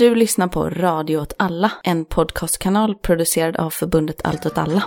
Du 0.00 0.14
lyssnar 0.14 0.48
på 0.48 0.70
Radio 0.70 1.16
åt 1.16 1.32
alla, 1.38 1.72
en 1.82 2.04
podcastkanal 2.04 2.94
producerad 2.94 3.56
av 3.56 3.70
förbundet 3.70 4.20
Allt 4.24 4.46
åt 4.46 4.58
alla. 4.58 4.82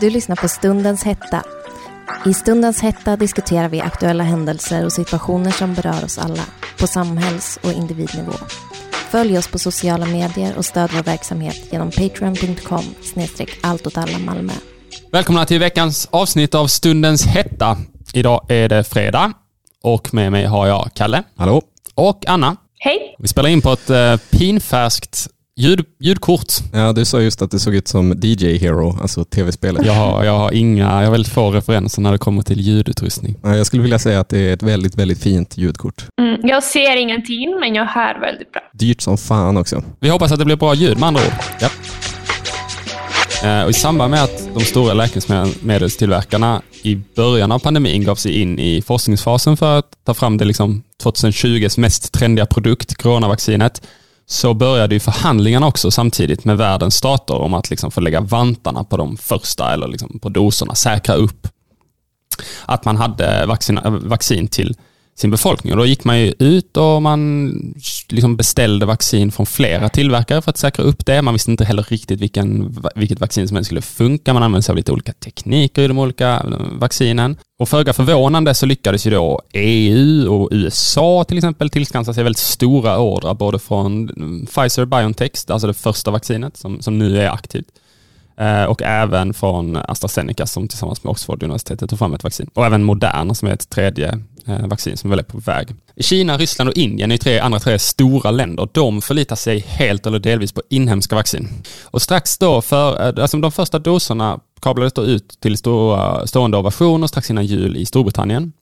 Du 0.00 0.10
lyssnar 0.10 0.36
på 0.36 0.48
Stundens 0.48 1.04
hetta. 1.04 1.42
I 2.26 2.34
Stundens 2.34 2.82
hetta 2.82 3.16
diskuterar 3.16 3.68
vi 3.68 3.80
aktuella 3.80 4.24
händelser 4.24 4.84
och 4.84 4.92
situationer 4.92 5.50
som 5.50 5.74
berör 5.74 6.04
oss 6.04 6.18
alla 6.18 6.42
på 6.80 6.86
samhälls 6.86 7.58
och 7.62 7.72
individnivå. 7.72 8.32
Följ 9.10 9.38
oss 9.38 9.48
på 9.48 9.58
sociala 9.58 10.06
medier 10.06 10.56
och 10.56 10.64
stöd 10.64 10.90
vår 10.94 11.02
verksamhet 11.02 11.72
genom 11.72 11.90
patreon.com 11.90 12.84
Malmö. 14.26 14.52
Välkomna 15.10 15.44
till 15.44 15.60
veckans 15.60 16.08
avsnitt 16.10 16.54
av 16.54 16.66
Stundens 16.66 17.26
hetta. 17.26 17.76
Idag 18.14 18.46
är 18.48 18.68
det 18.68 18.84
fredag 18.84 19.32
och 19.82 20.14
med 20.14 20.32
mig 20.32 20.44
har 20.44 20.66
jag 20.66 20.90
Kalle. 20.94 21.22
Hallå. 21.36 21.62
Och 21.94 22.28
Anna. 22.28 22.56
Hej. 22.84 23.14
Vi 23.18 23.28
spelar 23.28 23.48
in 23.48 23.62
på 23.62 23.72
ett 23.72 23.90
eh, 23.90 24.16
pinfärskt 24.30 25.28
ljud, 25.56 25.84
ljudkort. 26.00 26.46
Ja, 26.72 26.92
du 26.92 27.04
sa 27.04 27.20
just 27.20 27.42
att 27.42 27.50
det 27.50 27.58
såg 27.58 27.74
ut 27.74 27.88
som 27.88 28.20
DJ 28.22 28.58
Hero, 28.58 28.98
alltså 29.02 29.24
tv-spelet. 29.24 29.86
Jag 29.86 29.92
har, 29.92 30.24
jag 30.24 30.38
har 30.38 30.52
inga, 30.52 30.82
jag 30.84 31.04
har 31.04 31.10
väldigt 31.10 31.32
få 31.32 31.50
referenser 31.50 32.02
när 32.02 32.12
det 32.12 32.18
kommer 32.18 32.42
till 32.42 32.60
ljudutrustning. 32.60 33.36
Ja, 33.42 33.56
Jag 33.56 33.66
skulle 33.66 33.82
vilja 33.82 33.98
säga 33.98 34.20
att 34.20 34.28
det 34.28 34.38
är 34.38 34.52
ett 34.52 34.62
väldigt, 34.62 34.94
väldigt 34.94 35.22
fint 35.22 35.56
ljudkort. 35.58 36.04
Mm, 36.20 36.40
jag 36.42 36.62
ser 36.62 36.96
ingenting, 36.96 37.60
men 37.60 37.74
jag 37.74 37.84
hör 37.86 38.20
väldigt 38.20 38.52
bra. 38.52 38.62
Dyrt 38.72 39.00
som 39.00 39.18
fan 39.18 39.56
också. 39.56 39.82
Vi 40.00 40.08
hoppas 40.08 40.32
att 40.32 40.38
det 40.38 40.44
blir 40.44 40.56
bra 40.56 40.74
ljud 40.74 40.98
med 40.98 41.06
andra 41.06 41.20
ord. 41.22 41.32
Ja. 41.60 41.68
Eh, 43.42 43.62
och 43.62 43.70
I 43.70 43.72
samband 43.72 44.10
med 44.10 44.24
att 44.24 44.54
de 44.54 44.64
stora 44.64 44.94
läkemedelstillverkarna 44.94 46.62
i 46.82 46.94
början 46.94 47.52
av 47.52 47.58
pandemin 47.58 48.04
gav 48.04 48.14
sig 48.14 48.40
in 48.40 48.58
i 48.58 48.82
forskningsfasen 48.82 49.56
för 49.56 49.78
att 49.78 50.04
ta 50.04 50.14
fram 50.14 50.36
det 50.36 50.44
liksom 50.44 50.82
2020s 51.02 51.80
mest 51.80 52.12
trendiga 52.12 52.46
produkt, 52.46 52.94
coronavaccinet, 52.94 53.82
så 54.26 54.54
började 54.54 54.94
ju 54.94 55.00
förhandlingarna 55.00 55.66
också 55.66 55.90
samtidigt 55.90 56.44
med 56.44 56.56
världens 56.56 56.94
stater 56.94 57.34
om 57.34 57.54
att 57.54 57.70
liksom 57.70 57.90
få 57.90 58.00
lägga 58.00 58.20
vantarna 58.20 58.84
på 58.84 58.96
de 58.96 59.16
första 59.16 59.72
eller 59.72 59.88
liksom 59.88 60.18
på 60.18 60.28
doserna, 60.28 60.74
säkra 60.74 61.14
upp 61.14 61.48
att 62.66 62.84
man 62.84 62.96
hade 62.96 63.46
vaccin, 63.46 63.80
vaccin 63.84 64.48
till 64.48 64.76
sin 65.14 65.30
befolkning. 65.30 65.72
Och 65.72 65.78
då 65.78 65.86
gick 65.86 66.04
man 66.04 66.20
ju 66.20 66.34
ut 66.38 66.76
och 66.76 67.02
man 67.02 67.52
liksom 68.08 68.36
beställde 68.36 68.86
vaccin 68.86 69.32
från 69.32 69.46
flera 69.46 69.88
tillverkare 69.88 70.42
för 70.42 70.50
att 70.50 70.58
säkra 70.58 70.84
upp 70.84 71.06
det. 71.06 71.22
Man 71.22 71.34
visste 71.34 71.50
inte 71.50 71.64
heller 71.64 71.86
riktigt 71.88 72.20
vilken, 72.20 72.76
vilket 72.94 73.20
vaccin 73.20 73.48
som 73.48 73.64
skulle 73.64 73.82
funka. 73.82 74.32
Man 74.32 74.42
använde 74.42 74.62
sig 74.62 74.72
av 74.72 74.76
lite 74.76 74.92
olika 74.92 75.12
tekniker 75.12 75.82
i 75.82 75.88
de 75.88 75.98
olika 75.98 76.28
eh, 76.28 76.42
vaccinen. 76.72 77.36
Och 77.58 77.68
föga 77.68 77.92
förvånande 77.92 78.54
så 78.54 78.66
lyckades 78.66 79.06
ju 79.06 79.10
då 79.10 79.42
EU 79.52 80.32
och 80.34 80.48
USA 80.52 81.24
till 81.24 81.38
exempel 81.38 81.70
tillskansa 81.70 82.14
sig 82.14 82.24
väldigt 82.24 82.38
stora 82.38 82.98
ordrar 82.98 83.34
både 83.34 83.58
från 83.58 84.10
mm, 84.10 84.46
Pfizer 84.46 84.84
Biontech, 84.84 85.30
alltså 85.48 85.66
det 85.66 85.74
första 85.74 86.10
vaccinet 86.10 86.56
som, 86.56 86.82
som 86.82 86.98
nu 86.98 87.20
är 87.20 87.28
aktivt, 87.28 87.66
Eh, 88.36 88.64
och 88.64 88.82
även 88.82 89.34
från 89.34 89.76
AstraZeneca 89.76 90.46
som 90.46 90.68
tillsammans 90.68 91.04
med 91.04 91.10
Oxford-universitetet 91.10 91.90
tog 91.90 91.98
fram 91.98 92.14
ett 92.14 92.24
vaccin. 92.24 92.50
Och 92.54 92.66
även 92.66 92.84
Moderna 92.84 93.34
som 93.34 93.48
är 93.48 93.52
ett 93.52 93.70
tredje 93.70 94.18
eh, 94.46 94.66
vaccin 94.66 94.96
som 94.96 95.10
väl 95.10 95.18
är 95.18 95.22
på 95.22 95.38
väg. 95.38 95.68
Kina, 95.96 96.38
Ryssland 96.38 96.70
och 96.70 96.76
Indien 96.76 97.12
är 97.12 97.16
tre 97.16 97.38
andra 97.38 97.58
tre 97.58 97.78
stora 97.78 98.30
länder. 98.30 98.68
De 98.72 99.02
förlitar 99.02 99.36
sig 99.36 99.58
helt 99.58 100.06
eller 100.06 100.18
delvis 100.18 100.52
på 100.52 100.62
inhemska 100.70 101.14
vaccin. 101.14 101.48
Och 101.84 102.02
strax 102.02 102.38
då, 102.38 102.62
för, 102.62 103.08
eh, 103.08 103.22
alltså 103.22 103.36
de 103.36 103.52
första 103.52 103.78
doserna 103.78 104.40
kablades 104.60 104.92
då 104.92 105.04
ut 105.04 105.40
till 105.40 105.56
stora, 105.56 106.26
stående 106.26 106.56
ovationer 106.56 107.06
strax 107.06 107.30
innan 107.30 107.46
jul 107.46 107.76
i 107.76 107.86
Storbritannien. 107.86 108.52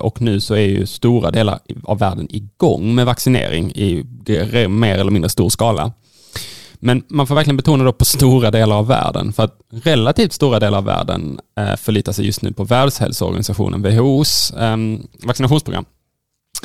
Och 0.00 0.22
nu 0.22 0.40
så 0.40 0.54
är 0.54 0.66
ju 0.66 0.86
stora 0.86 1.30
delar 1.30 1.58
av 1.84 1.98
världen 1.98 2.28
igång 2.30 2.94
med 2.94 3.06
vaccinering 3.06 3.70
i 3.70 4.04
mer 4.68 4.98
eller 4.98 5.10
mindre 5.10 5.28
stor 5.28 5.48
skala. 5.48 5.92
Men 6.84 7.02
man 7.08 7.26
får 7.26 7.34
verkligen 7.34 7.56
betona 7.56 7.84
då 7.84 7.92
på 7.92 8.04
stora 8.04 8.50
delar 8.50 8.76
av 8.76 8.86
världen, 8.86 9.32
för 9.32 9.42
att 9.42 9.60
relativt 9.70 10.32
stora 10.32 10.60
delar 10.60 10.78
av 10.78 10.84
världen 10.84 11.40
eh, 11.58 11.76
förlitar 11.76 12.12
sig 12.12 12.26
just 12.26 12.42
nu 12.42 12.52
på 12.52 12.64
Världshälsoorganisationen, 12.64 13.82
WHOs 13.82 14.50
eh, 14.50 14.76
vaccinationsprogram. 15.26 15.84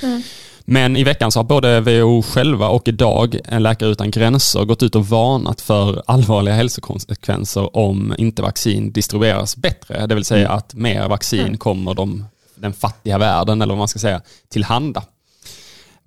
Mm. 0.03 0.22
Men 0.66 0.97
i 0.97 1.03
veckan 1.03 1.31
så 1.31 1.40
har 1.40 1.44
både 1.44 1.80
WHO 1.80 2.22
själva 2.22 2.68
och 2.68 2.88
idag 2.88 3.40
en 3.46 3.64
Läkare 3.64 3.90
utan 3.90 4.12
gränser 4.12 4.66
gått 4.66 4.84
ut 4.84 4.96
och 4.96 5.08
varnat 5.08 5.62
för 5.62 6.03
allvarliga 6.08 6.56
hälsokonsekvenser 6.56 7.78
om 7.78 8.13
inte 8.18 8.42
vaccin 8.42 8.92
distribueras 8.92 9.58
bättre. 9.58 10.08
Det 10.08 10.16
vill 10.16 10.25
säga 10.25 10.50
att 10.50 10.74
mer 10.74 11.08
vaccin 11.08 11.58
kommer 11.58 11.94
de, 11.94 12.25
den 12.56 12.74
fattiga 12.74 13.18
världen, 13.18 13.62
eller 13.62 13.74
vad 13.74 13.80
man 13.80 13.88
ska 13.88 14.00
säga, 14.00 14.22
tillhanda. 14.50 15.03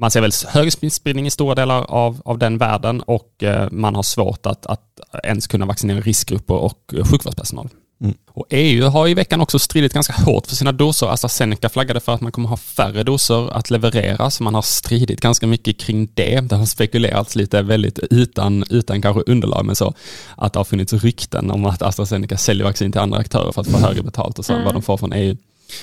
Man 0.00 0.10
ser 0.10 0.20
väl 0.20 0.32
hög 0.48 0.72
smittspridning 0.72 1.26
i 1.26 1.30
stora 1.30 1.54
delar 1.54 1.90
av, 1.90 2.22
av 2.24 2.38
den 2.38 2.58
världen 2.58 3.00
och 3.00 3.42
eh, 3.42 3.68
man 3.70 3.94
har 3.94 4.02
svårt 4.02 4.46
att, 4.46 4.66
att 4.66 5.00
ens 5.24 5.46
kunna 5.46 5.66
vaccinera 5.66 6.00
riskgrupper 6.00 6.54
och 6.54 6.94
sjukvårdspersonal. 7.10 7.68
Mm. 8.02 8.14
Och 8.28 8.46
EU 8.50 8.84
har 8.84 9.08
i 9.08 9.14
veckan 9.14 9.40
också 9.40 9.58
stridit 9.58 9.92
ganska 9.92 10.12
hårt 10.12 10.46
för 10.46 10.56
sina 10.56 10.72
doser. 10.72 11.06
AstraZeneca 11.06 11.68
flaggade 11.68 12.00
för 12.00 12.14
att 12.14 12.20
man 12.20 12.32
kommer 12.32 12.48
ha 12.48 12.56
färre 12.56 13.02
doser 13.02 13.56
att 13.56 13.70
leverera, 13.70 14.30
så 14.30 14.42
man 14.42 14.54
har 14.54 14.62
stridit 14.62 15.20
ganska 15.20 15.46
mycket 15.46 15.80
kring 15.80 16.08
det. 16.14 16.40
Det 16.40 16.56
har 16.56 16.66
spekulerats 16.66 17.36
lite 17.36 17.62
väldigt 17.62 17.98
utan, 17.98 18.64
utan 18.70 19.02
kanske 19.02 19.32
underlag, 19.32 19.64
men 19.64 19.76
så 19.76 19.94
att 20.36 20.52
det 20.52 20.58
har 20.58 20.64
funnits 20.64 20.92
rykten 20.92 21.50
om 21.50 21.66
att 21.66 21.82
AstraZeneca 21.82 22.36
säljer 22.36 22.64
vaccin 22.64 22.92
till 22.92 23.00
andra 23.00 23.18
aktörer 23.18 23.52
för 23.52 23.60
att 23.60 23.68
få 23.68 23.78
högre 23.78 24.02
betalt 24.02 24.38
och 24.38 24.44
så, 24.44 24.52
mm. 24.52 24.64
vad 24.64 24.74
de 24.74 24.82
får 24.82 24.96
från 24.96 25.12
EU. 25.12 25.36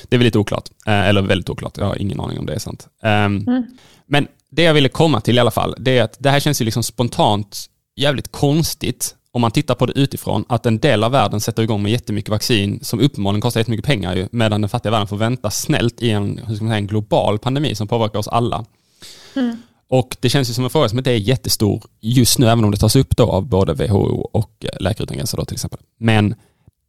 Det 0.09 0.15
är 0.15 0.17
väl 0.17 0.25
lite 0.25 0.39
oklart, 0.39 0.69
eh, 0.87 1.07
eller 1.07 1.21
väldigt 1.21 1.49
oklart. 1.49 1.77
Jag 1.77 1.85
har 1.85 2.01
ingen 2.01 2.19
aning 2.19 2.39
om 2.39 2.45
det 2.45 2.53
är 2.53 2.59
sant. 2.59 2.87
Um, 3.03 3.09
mm. 3.09 3.63
Men 4.05 4.27
det 4.51 4.63
jag 4.63 4.73
ville 4.73 4.89
komma 4.89 5.21
till 5.21 5.37
i 5.37 5.39
alla 5.39 5.51
fall, 5.51 5.75
det 5.77 5.97
är 5.97 6.03
att 6.03 6.15
det 6.19 6.29
här 6.29 6.39
känns 6.39 6.61
ju 6.61 6.65
liksom 6.65 6.83
spontant 6.83 7.65
jävligt 7.95 8.31
konstigt 8.31 9.15
om 9.31 9.41
man 9.41 9.51
tittar 9.51 9.75
på 9.75 9.85
det 9.85 9.93
utifrån, 9.99 10.45
att 10.49 10.65
en 10.65 10.79
del 10.79 11.03
av 11.03 11.11
världen 11.11 11.39
sätter 11.41 11.63
igång 11.63 11.83
med 11.83 11.91
jättemycket 11.91 12.29
vaccin 12.29 12.79
som 12.83 12.99
uppenbarligen 12.99 13.41
kostar 13.41 13.59
jättemycket 13.59 13.85
pengar 13.85 14.15
ju, 14.15 14.27
medan 14.31 14.61
den 14.61 14.69
fattiga 14.69 14.91
världen 14.91 15.07
får 15.07 15.17
vänta 15.17 15.49
snällt 15.49 16.01
i 16.01 16.09
en, 16.09 16.37
hur 16.45 16.55
ska 16.55 16.65
man 16.65 16.71
säga, 16.71 16.77
en 16.77 16.87
global 16.87 17.39
pandemi 17.39 17.75
som 17.75 17.87
påverkar 17.87 18.19
oss 18.19 18.27
alla. 18.27 18.65
Mm. 19.35 19.57
Och 19.89 20.17
det 20.19 20.29
känns 20.29 20.49
ju 20.49 20.53
som 20.53 20.63
en 20.63 20.69
fråga 20.69 20.89
som 20.89 20.97
inte 20.97 21.11
är 21.11 21.15
jättestor 21.15 21.83
just 22.01 22.39
nu, 22.39 22.49
även 22.49 22.63
om 22.63 22.71
det 22.71 22.77
tas 22.77 22.95
upp 22.95 23.17
då 23.17 23.31
av 23.31 23.45
både 23.45 23.73
WHO 23.73 24.29
och 24.33 24.65
Läkare 24.79 25.03
utan 25.03 25.17
gränser 25.17 25.37
då 25.37 25.45
till 25.45 25.55
exempel. 25.55 25.79
Men 25.99 26.35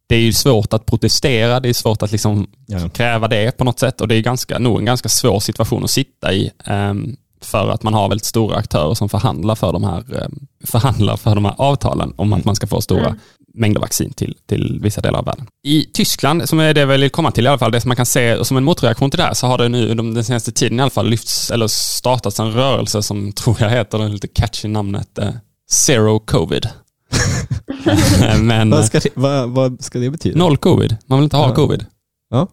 det 0.09 0.15
är 0.15 0.19
ju 0.19 0.33
svårt 0.33 0.73
att 0.73 0.85
protestera, 0.85 1.59
det 1.59 1.69
är 1.69 1.73
svårt 1.73 2.01
att 2.01 2.11
liksom 2.11 2.47
ja. 2.65 2.89
kräva 2.89 3.27
det 3.27 3.57
på 3.57 3.63
något 3.63 3.79
sätt 3.79 4.01
och 4.01 4.07
det 4.07 4.15
är 4.15 4.21
ganska, 4.21 4.59
nog 4.59 4.79
en 4.79 4.85
ganska 4.85 5.09
svår 5.09 5.39
situation 5.39 5.83
att 5.83 5.89
sitta 5.89 6.33
i. 6.33 6.51
Um, 6.65 7.15
för 7.41 7.69
att 7.69 7.83
man 7.83 7.93
har 7.93 8.09
väldigt 8.09 8.25
stora 8.25 8.57
aktörer 8.57 8.93
som 8.93 9.09
förhandlar 9.09 9.55
för 9.55 9.73
de 9.73 9.83
här, 9.83 10.23
um, 10.23 10.47
förhandlar 10.65 11.17
för 11.17 11.35
de 11.35 11.45
här 11.45 11.55
avtalen 11.57 12.13
om 12.15 12.33
att 12.33 12.45
man 12.45 12.55
ska 12.55 12.67
få 12.67 12.81
stora 12.81 13.05
mm. 13.05 13.19
mängder 13.53 13.81
vaccin 13.81 14.13
till, 14.13 14.35
till 14.47 14.79
vissa 14.81 15.01
delar 15.01 15.19
av 15.19 15.25
världen. 15.25 15.47
I 15.63 15.85
Tyskland, 15.93 16.49
som 16.49 16.59
är 16.59 16.73
det 16.73 16.79
jag 16.79 16.87
vill 16.87 17.09
komma 17.09 17.31
till 17.31 17.45
i 17.45 17.47
alla 17.47 17.59
fall, 17.59 17.71
det 17.71 17.81
som 17.81 17.89
man 17.89 17.95
kan 17.95 18.05
se 18.05 18.45
som 18.45 18.57
en 18.57 18.63
motreaktion 18.63 19.11
till 19.11 19.17
det 19.17 19.23
här, 19.23 19.33
så 19.33 19.47
har 19.47 19.57
det 19.57 19.69
nu 19.69 19.93
den 19.93 20.23
senaste 20.23 20.51
tiden 20.51 20.79
i 20.79 20.81
alla 20.81 20.91
fall 20.91 21.09
lyfts, 21.09 21.51
eller 21.51 21.67
startats 21.67 22.39
en 22.39 22.51
rörelse 22.51 23.03
som 23.03 23.31
tror 23.31 23.57
jag 23.59 23.69
heter, 23.69 23.97
det 23.97 24.07
lite 24.07 24.27
catchy 24.27 24.67
namnet, 24.67 25.19
uh, 25.21 25.29
Zero 25.71 26.19
Covid. 26.19 26.67
Men, 28.41 28.69
vad, 28.69 28.85
ska 28.85 28.99
det, 28.99 29.09
vad, 29.13 29.49
vad, 29.49 29.83
ska 29.83 29.99
det 29.99 30.09
betyda? 30.09 30.39
Noll 30.39 30.57
covid. 30.57 30.97
Man 31.05 31.19
vill 31.19 31.23
inte 31.23 31.37
ha 31.37 31.47
ja. 31.47 31.55
covid. 31.55 31.85
Ja. 32.29 32.47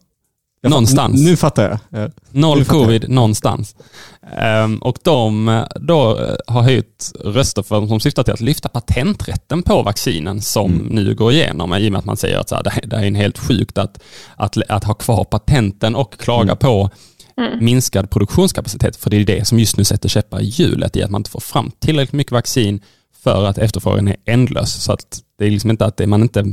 någonstans. 0.62 1.20
Nu 1.20 1.36
fattar 1.36 1.62
jag. 1.90 2.02
Ja. 2.02 2.10
Noll 2.30 2.64
covid 2.64 3.02
jag. 3.02 3.10
någonstans. 3.10 3.76
Um, 4.64 4.78
och 4.78 4.98
de 5.02 5.64
då 5.80 6.18
eh, 6.18 6.34
har 6.46 6.62
höjt 6.62 7.12
röster 7.20 7.62
för, 7.62 7.86
som 7.86 8.00
syftar 8.00 8.22
till 8.22 8.34
att 8.34 8.40
lyfta 8.40 8.68
patenträtten 8.68 9.62
på 9.62 9.82
vaccinen 9.82 10.42
som 10.42 10.72
mm. 10.72 10.86
nu 10.86 11.14
går 11.14 11.32
igenom 11.32 11.74
i 11.74 11.88
och 11.88 11.92
med 11.92 11.98
att 11.98 12.04
man 12.04 12.16
säger 12.16 12.38
att 12.38 12.48
så 12.48 12.54
här, 12.54 12.62
det, 12.62 12.86
det 12.86 12.96
är 12.96 13.04
en 13.04 13.14
helt 13.14 13.38
sjukt 13.38 13.78
att, 13.78 14.02
att, 14.36 14.56
att 14.68 14.84
ha 14.84 14.94
kvar 14.94 15.24
patenten 15.24 15.96
och 15.96 16.18
klaga 16.18 16.42
mm. 16.42 16.56
på 16.56 16.90
Mm. 17.38 17.64
minskad 17.64 18.10
produktionskapacitet, 18.10 18.96
för 18.96 19.10
det 19.10 19.16
är 19.16 19.24
det 19.24 19.48
som 19.48 19.58
just 19.58 19.76
nu 19.76 19.84
sätter 19.84 20.08
käppar 20.08 20.40
i 20.40 20.44
hjulet 20.44 20.96
i 20.96 21.02
att 21.02 21.10
man 21.10 21.20
inte 21.20 21.30
får 21.30 21.40
fram 21.40 21.70
tillräckligt 21.78 22.12
mycket 22.12 22.32
vaccin 22.32 22.80
för 23.26 23.44
att 23.44 23.58
efterfrågan 23.58 24.08
är 24.08 24.16
ändlös. 24.24 24.82
Så 24.82 24.92
att 24.92 25.20
det 25.38 25.46
är 25.46 25.50
liksom 25.50 25.70
inte 25.70 25.84
att 25.84 25.96
det, 25.96 26.06
man 26.06 26.22
inte 26.22 26.44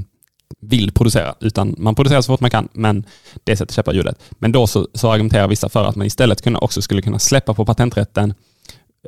vill 0.61 0.91
producera, 0.91 1.35
utan 1.39 1.75
man 1.77 1.95
producerar 1.95 2.21
så 2.21 2.33
fort 2.33 2.39
man 2.39 2.49
kan, 2.49 2.67
men 2.73 3.05
det 3.43 3.57
sätter 3.57 3.73
käppar 3.73 3.93
hjulet. 3.93 4.19
Men 4.31 4.51
då 4.51 4.67
så, 4.67 4.87
så 4.93 5.11
argumenterar 5.11 5.47
vissa 5.47 5.69
för 5.69 5.85
att 5.85 5.95
man 5.95 6.07
istället 6.07 6.41
kunna, 6.41 6.59
också 6.59 6.81
skulle 6.81 7.01
kunna 7.01 7.19
släppa 7.19 7.53
på 7.53 7.65
patenträtten, 7.65 8.33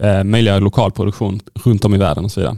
eh, 0.01 0.23
möjliggöra 0.23 0.59
lokal 0.59 0.91
produktion 0.91 1.39
runt 1.63 1.85
om 1.85 1.95
i 1.95 1.97
världen 1.97 2.25
och 2.25 2.31
så 2.31 2.39
vidare. 2.39 2.57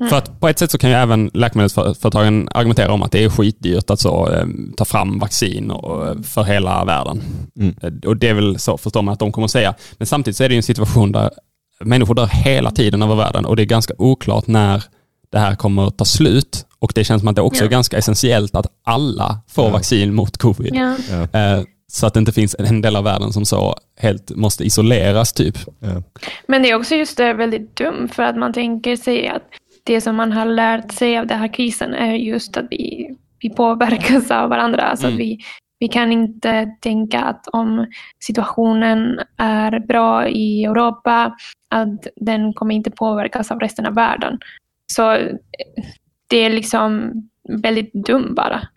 Mm. 0.00 0.10
För 0.10 0.16
att 0.16 0.40
på 0.40 0.48
ett 0.48 0.58
sätt 0.58 0.70
så 0.70 0.78
kan 0.78 0.90
ju 0.90 0.96
även 0.96 1.30
läkemedelsföretagen 1.34 2.48
argumentera 2.52 2.92
om 2.92 3.02
att 3.02 3.12
det 3.12 3.24
är 3.24 3.28
skitdyrt 3.28 3.90
att 3.90 4.00
så, 4.00 4.28
eh, 4.32 4.46
ta 4.76 4.84
fram 4.84 5.18
vaccin 5.18 5.70
och, 5.70 6.06
eh, 6.06 6.22
för 6.22 6.42
hela 6.42 6.84
världen. 6.84 7.22
Mm. 7.56 7.74
Eh, 7.82 8.08
och 8.08 8.16
det 8.16 8.28
är 8.28 8.34
väl 8.34 8.58
så, 8.58 8.78
förstår 8.78 9.02
man, 9.02 9.12
att 9.12 9.18
de 9.18 9.32
kommer 9.32 9.44
att 9.44 9.50
säga. 9.50 9.74
Men 9.98 10.06
samtidigt 10.06 10.36
så 10.36 10.44
är 10.44 10.48
det 10.48 10.56
en 10.56 10.62
situation 10.62 11.12
där 11.12 11.30
människor 11.84 12.14
dör 12.14 12.26
hela 12.26 12.70
tiden 12.70 13.02
över 13.02 13.14
världen 13.14 13.44
och 13.46 13.56
det 13.56 13.62
är 13.62 13.66
ganska 13.66 13.94
oklart 13.98 14.46
när 14.46 14.84
det 15.32 15.38
här 15.38 15.54
kommer 15.54 15.86
att 15.86 15.98
ta 15.98 16.04
slut. 16.04 16.66
Och 16.78 16.92
det 16.94 17.04
känns 17.04 17.20
som 17.22 17.28
att 17.28 17.36
det 17.36 17.42
också 17.42 17.62
ja. 17.62 17.66
är 17.66 17.70
ganska 17.70 17.98
essentiellt 17.98 18.54
att 18.54 18.66
alla 18.84 19.38
får 19.48 19.64
ja. 19.64 19.70
vaccin 19.70 20.14
mot 20.14 20.36
covid. 20.36 20.74
Ja. 20.74 20.94
Eh, 21.40 21.62
Så 21.92 22.06
att 22.06 22.14
det 22.14 22.20
inte 22.20 22.32
finns 22.32 22.56
en 22.58 22.82
del 22.82 22.96
av 22.96 23.04
världen 23.04 23.32
som 23.32 23.44
så 23.44 23.74
helt 24.00 24.30
måste 24.36 24.64
isoleras 24.64 25.32
typ. 25.32 25.58
Ja. 25.80 26.02
Men 26.46 26.62
det 26.62 26.70
är 26.70 26.74
också 26.76 26.94
just 26.94 27.16
det 27.16 27.32
väldigt 27.32 27.76
dumt 27.76 28.08
för 28.12 28.22
att 28.22 28.36
man 28.36 28.52
tänker 28.52 28.96
sig 28.96 29.28
att 29.28 29.42
det 29.84 30.00
som 30.00 30.16
man 30.16 30.32
har 30.32 30.46
lärt 30.46 30.92
sig 30.92 31.18
av 31.18 31.26
den 31.26 31.38
här 31.38 31.54
krisen 31.54 31.94
är 31.94 32.14
just 32.14 32.56
att 32.56 32.66
vi, 32.70 33.08
vi 33.40 33.50
påverkas 33.50 34.30
av 34.30 34.48
varandra. 34.50 34.96
Så 34.96 35.06
Mm. 35.06 35.14
att 35.14 35.20
vi, 35.20 35.38
vi 35.78 35.88
kan 35.88 36.12
inte 36.12 36.66
tänka 36.80 37.20
att 37.20 37.48
om 37.52 37.86
situationen 38.24 39.20
är 39.38 39.86
bra 39.86 40.28
i 40.28 40.64
Europa, 40.64 41.32
att 41.72 42.06
den 42.16 42.52
kommer 42.52 42.74
inte 42.74 42.90
påverkas 42.90 43.50
av 43.50 43.60
resten 43.60 43.86
av 43.86 43.94
världen. 43.94 44.38
Så 44.92 45.12
eh, 45.12 45.26
det 46.28 46.36
är 46.44 46.50
liksom 46.50 47.12
väldigt 47.48 47.92
dumt 47.92 48.32
bara. 48.36 48.68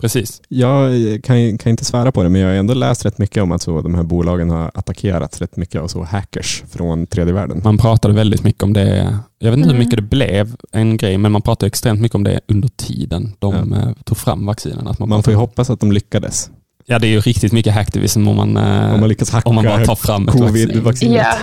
Precis. 0.00 0.42
Jag 0.48 0.92
kan, 1.24 1.58
kan 1.58 1.70
inte 1.70 1.84
svära 1.84 2.12
på 2.12 2.22
det, 2.22 2.28
men 2.28 2.40
jag 2.40 2.48
har 2.48 2.54
ändå 2.54 2.74
läst 2.74 3.06
rätt 3.06 3.18
mycket 3.18 3.42
om 3.42 3.52
att 3.52 3.62
så 3.62 3.80
de 3.82 3.94
här 3.94 4.02
bolagen 4.02 4.50
har 4.50 4.70
attackerats 4.74 5.40
rätt 5.40 5.56
mycket 5.56 5.80
av 5.80 5.86
så 5.88 6.02
hackers 6.04 6.62
från 6.70 7.06
tredje 7.06 7.34
världen. 7.34 7.60
Man 7.64 7.78
pratade 7.78 8.14
väldigt 8.14 8.44
mycket 8.44 8.62
om 8.62 8.72
det. 8.72 9.18
Jag 9.38 9.50
vet 9.50 9.56
inte 9.58 9.68
hur 9.68 9.74
Mm. 9.74 9.84
mycket 9.84 9.96
det 9.98 10.02
blev 10.16 10.56
en 10.72 10.96
grej, 10.96 11.18
men 11.18 11.32
man 11.32 11.42
pratade 11.42 11.66
extremt 11.66 12.00
mycket 12.00 12.14
om 12.14 12.24
det 12.24 12.40
under 12.48 12.68
tiden 12.68 13.32
de 13.38 13.72
eh, 13.72 13.92
tog 14.04 14.16
fram 14.18 14.46
vaccinen. 14.46 14.88
Att 14.88 14.98
man, 14.98 15.08
Man 15.08 15.22
får 15.22 15.32
ju 15.32 15.36
hoppas 15.36 15.70
att 15.70 15.80
de 15.80 15.92
lyckades. 15.92 16.50
Ja, 16.90 16.98
det 16.98 17.06
är 17.06 17.10
ju 17.10 17.20
riktigt 17.20 17.52
mycket 17.52 17.74
hacktivism 17.74 18.28
om 18.28 18.36
man, 18.36 18.56
eh, 18.56 18.94
Om 18.94 19.00
man 19.00 19.08
lyckas 19.08 19.30
hacka 19.30 19.48
om 19.48 19.54
man 19.54 19.64
bara 19.64 19.84
tar 19.84 19.94
fram 20.06 20.28
ett 20.28 20.34
vaccin. 20.34 20.46
covid-vaccinet. 20.68 21.16
Ja, 21.16 21.34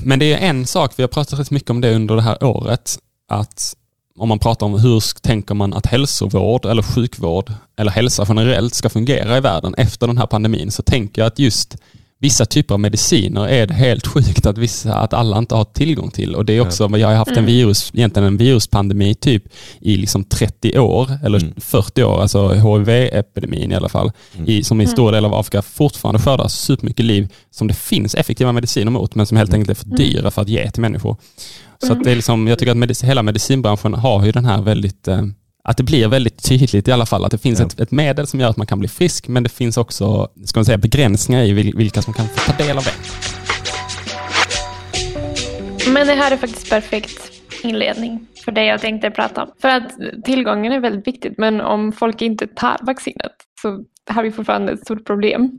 Men 0.00 0.18
det 0.18 0.32
är 0.32 0.38
en 0.38 0.66
sak, 0.66 0.92
vi 0.96 1.02
har 1.02 1.08
pratat 1.08 1.38
rätt 1.38 1.50
mycket 1.50 1.70
om 1.70 1.80
det 1.80 1.94
under 1.94 2.16
det 2.16 2.22
här 2.22 2.44
året, 2.44 2.98
att 3.28 3.74
om 4.18 4.28
man 4.28 4.38
pratar 4.38 4.66
om 4.66 4.80
hur 4.80 5.20
tänker 5.20 5.54
man 5.54 5.74
att 5.74 5.86
hälsovård 5.86 6.64
eller 6.64 6.82
sjukvård 6.82 7.52
eller 7.78 7.90
hälsa 7.90 8.24
generellt 8.28 8.74
ska 8.74 8.88
fungera 8.88 9.36
i 9.36 9.40
världen 9.40 9.74
efter 9.78 10.06
den 10.06 10.18
här 10.18 10.26
pandemin, 10.26 10.70
så 10.70 10.82
tänker 10.82 11.22
jag 11.22 11.26
att 11.26 11.38
just 11.38 11.76
vissa 12.24 12.44
typer 12.46 12.74
av 12.74 12.80
mediciner 12.80 13.48
är 13.48 13.66
det 13.66 13.74
helt 13.74 14.06
sjukt 14.06 14.46
att, 14.46 14.58
vissa, 14.58 14.94
att 14.94 15.12
alla 15.14 15.38
inte 15.38 15.54
har 15.54 15.64
tillgång 15.64 16.10
till. 16.10 16.34
Och 16.34 16.44
det 16.44 16.52
är 16.52 16.60
också, 16.60 16.90
jag 16.98 17.08
har 17.08 17.14
haft 17.14 17.30
en 17.30 17.34
Mm. 17.38 17.46
virus, 17.46 17.90
egentligen 17.94 18.26
en 18.26 18.36
viruspandemi 18.36 19.14
typ 19.14 19.42
i 19.80 19.96
liksom 19.96 20.24
30 20.24 20.78
år, 20.78 21.10
eller 21.24 21.38
Mm. 21.42 21.54
40 21.56 22.02
år, 22.04 22.20
alltså 22.22 22.48
HIV-epidemin 22.52 23.72
i 23.72 23.74
alla 23.74 23.88
fall, 23.88 24.12
Mm. 24.36 24.48
i, 24.48 24.64
som 24.64 24.80
i 24.80 24.86
stor 24.86 25.12
del 25.12 25.24
av 25.24 25.34
Afrika 25.34 25.62
fortfarande 25.62 26.20
skördar 26.20 26.48
supermycket 26.48 27.04
liv 27.06 27.28
som 27.50 27.68
det 27.68 27.74
finns 27.74 28.14
effektiva 28.14 28.52
mediciner 28.52 28.90
mot, 28.90 29.14
men 29.14 29.26
som 29.26 29.36
helt 29.36 29.54
enkelt 29.54 29.70
är 29.70 29.74
för 29.74 29.96
dyra 29.96 30.30
för 30.30 30.42
att 30.42 30.48
ge 30.48 30.70
till 30.70 30.80
människor. 30.82 31.16
Så 31.86 31.92
att 31.92 32.04
det 32.04 32.10
är 32.10 32.14
liksom, 32.16 32.46
jag 32.48 32.58
tycker 32.58 32.72
att 32.72 32.78
medic- 32.78 33.04
hela 33.04 33.22
medicinbranschen 33.22 33.94
har 33.94 34.24
ju 34.26 34.32
den 34.32 34.44
här 34.44 34.62
väldigt, 34.62 35.08
eh, 35.08 35.22
att 35.68 35.76
det 35.76 35.82
blir 35.82 36.08
väldigt 36.08 36.48
tydligt 36.48 36.88
i 36.88 36.92
alla 36.92 37.06
fall, 37.06 37.24
att 37.24 37.30
det 37.30 37.38
finns 37.38 37.60
Ja. 37.60 37.66
ett, 37.66 37.80
ett 37.80 37.90
medel 37.90 38.26
som 38.26 38.40
gör 38.40 38.48
att 38.48 38.56
man 38.56 38.66
kan 38.66 38.78
bli 38.78 38.88
frisk, 38.88 39.28
men 39.28 39.42
det 39.42 39.48
finns 39.48 39.76
också, 39.76 40.28
ska 40.44 40.58
man 40.58 40.64
säga, 40.64 40.78
begränsningar 40.78 41.42
i 41.42 41.52
vil- 41.52 41.76
vilka 41.76 42.02
som 42.02 42.12
kan 42.14 42.26
få 42.28 42.52
ta 42.52 42.64
del 42.64 42.78
av 42.78 42.84
det. 42.84 42.92
Men 45.90 46.06
det 46.06 46.14
här 46.14 46.30
är 46.32 46.36
faktiskt 46.36 46.70
perfekt 46.70 47.30
inledning 47.62 48.26
för 48.44 48.52
det 48.52 48.64
jag 48.64 48.80
tänkte 48.80 49.10
prata 49.10 49.42
om. 49.42 49.50
För 49.60 49.68
att 49.68 49.92
tillgången 50.24 50.72
är 50.72 50.80
väldigt 50.80 51.06
viktigt, 51.06 51.38
men 51.38 51.60
om 51.60 51.92
folk 51.92 52.22
inte 52.22 52.46
tar 52.46 52.76
vaccinet 52.82 53.32
så 53.62 53.84
har 54.10 54.22
vi 54.22 54.32
fortfarande 54.32 54.72
ett 54.72 54.80
stort 54.80 55.04
problem. 55.06 55.58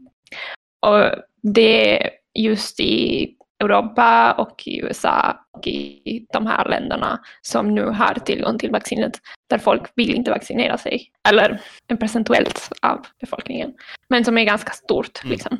Och 0.85 1.11
det 1.53 1.97
är 2.03 2.09
just 2.39 2.79
i 2.79 3.27
Europa 3.63 4.33
och 4.33 4.63
i 4.65 4.79
USA 4.79 5.39
och 5.51 5.67
i 5.67 6.25
de 6.33 6.47
här 6.47 6.69
länderna 6.69 7.19
som 7.41 7.75
nu 7.75 7.85
har 7.85 8.13
tillgång 8.13 8.59
till 8.59 8.71
vaccinet, 8.71 9.19
där 9.49 9.57
folk 9.57 9.91
vill 9.95 10.15
inte 10.15 10.31
vaccinera 10.31 10.77
sig, 10.77 11.11
eller 11.29 11.61
en 11.87 11.97
procentuellt 11.97 12.69
av 12.81 13.05
befolkningen, 13.21 13.73
men 14.09 14.25
som 14.25 14.37
är 14.37 14.43
ganska 14.43 14.71
stort. 14.73 15.23
Mm. 15.23 15.31
Liksom. 15.31 15.57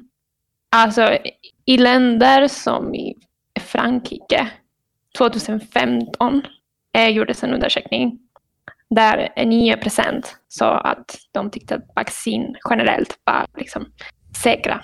Alltså 0.76 1.18
i 1.66 1.78
länder 1.78 2.48
som 2.48 2.96
i 2.96 3.16
Frankrike 3.60 4.48
2015 5.18 6.42
eh, 6.98 7.10
gjordes 7.10 7.44
en 7.44 7.54
undersökning 7.54 8.20
där 8.90 9.46
9 9.46 9.78
procent 9.78 10.36
sa 10.48 10.78
att 10.78 11.18
de 11.32 11.52
tyckte 11.52 11.76
att 11.76 11.86
vaccin 11.96 12.56
generellt 12.70 13.20
var 13.24 13.46
liksom 13.58 13.86
säkra. 14.44 14.82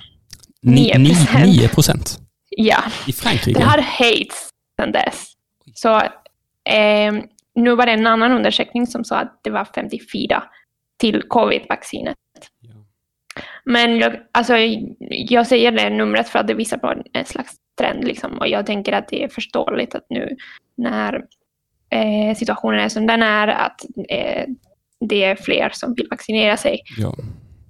Ni- 0.62 0.94
9%. 0.94 0.98
ni- 0.98 1.46
9 1.46 1.68
procent 1.68 2.20
Ja, 2.58 2.84
i 3.08 3.14
Frankrike. 3.14 3.60
det 3.60 3.66
har 3.66 3.82
höjts 3.82 4.50
sedan 4.80 4.92
dess. 4.92 5.34
Så 5.74 5.96
eh, 6.70 7.14
nu 7.56 7.76
var 7.76 7.86
det 7.86 7.92
en 7.92 8.08
annan 8.08 8.32
undersökning 8.32 8.88
som 8.88 9.04
sa 9.04 9.18
att 9.18 9.40
det 9.44 9.50
var 9.50 9.68
54 9.76 10.44
till 10.98 11.22
covid-vaccinet. 11.22 12.18
Ja. 12.60 12.74
Men 13.66 13.98
jag, 13.98 14.16
alltså, 14.32 14.54
jag 15.10 15.48
säger 15.48 15.72
det 15.72 15.90
numret 15.90 16.30
för 16.30 16.40
att 16.40 16.48
det 16.48 16.54
visar 16.54 16.78
på 16.78 16.94
en, 17.14 17.26
slags 17.26 17.56
trend. 17.78 18.04
Liksom. 18.04 18.38
Och 18.38 18.48
jag 18.48 18.66
tänker 18.66 18.94
att 18.94 19.08
det 19.08 19.24
är 19.24 19.28
förståeligt 19.28 19.96
att 19.96 20.06
nu 20.10 20.36
när 20.78 21.26
eh, 21.90 22.36
situationen 22.36 22.80
är 22.80 22.90
som 22.90 23.08
den 23.08 23.24
är, 23.24 23.48
att 23.48 23.86
eh, 24.10 24.46
det 25.00 25.24
är 25.24 25.36
fler 25.36 25.70
som 25.74 25.94
vill 25.94 26.08
vaccinera 26.10 26.58
sig. 26.58 26.80
Ja. 26.98 27.16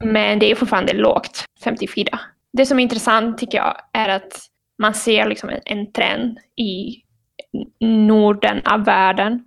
Men 0.03 0.39
det 0.39 0.51
är 0.51 0.55
fortfarande 0.55 0.93
lågt, 0.93 1.45
54. 1.63 2.19
Det 2.53 2.65
som 2.65 2.79
är 2.79 2.83
intressant 2.83 3.37
tycker 3.37 3.57
jag 3.57 3.77
är 3.93 4.09
att 4.09 4.50
man 4.81 4.93
ser 4.93 5.29
liksom 5.29 5.49
en, 5.49 5.59
en 5.65 5.91
trend 5.91 6.37
i 6.57 6.95
Norden 7.85 8.61
av 8.65 8.85
världen. 8.85 9.43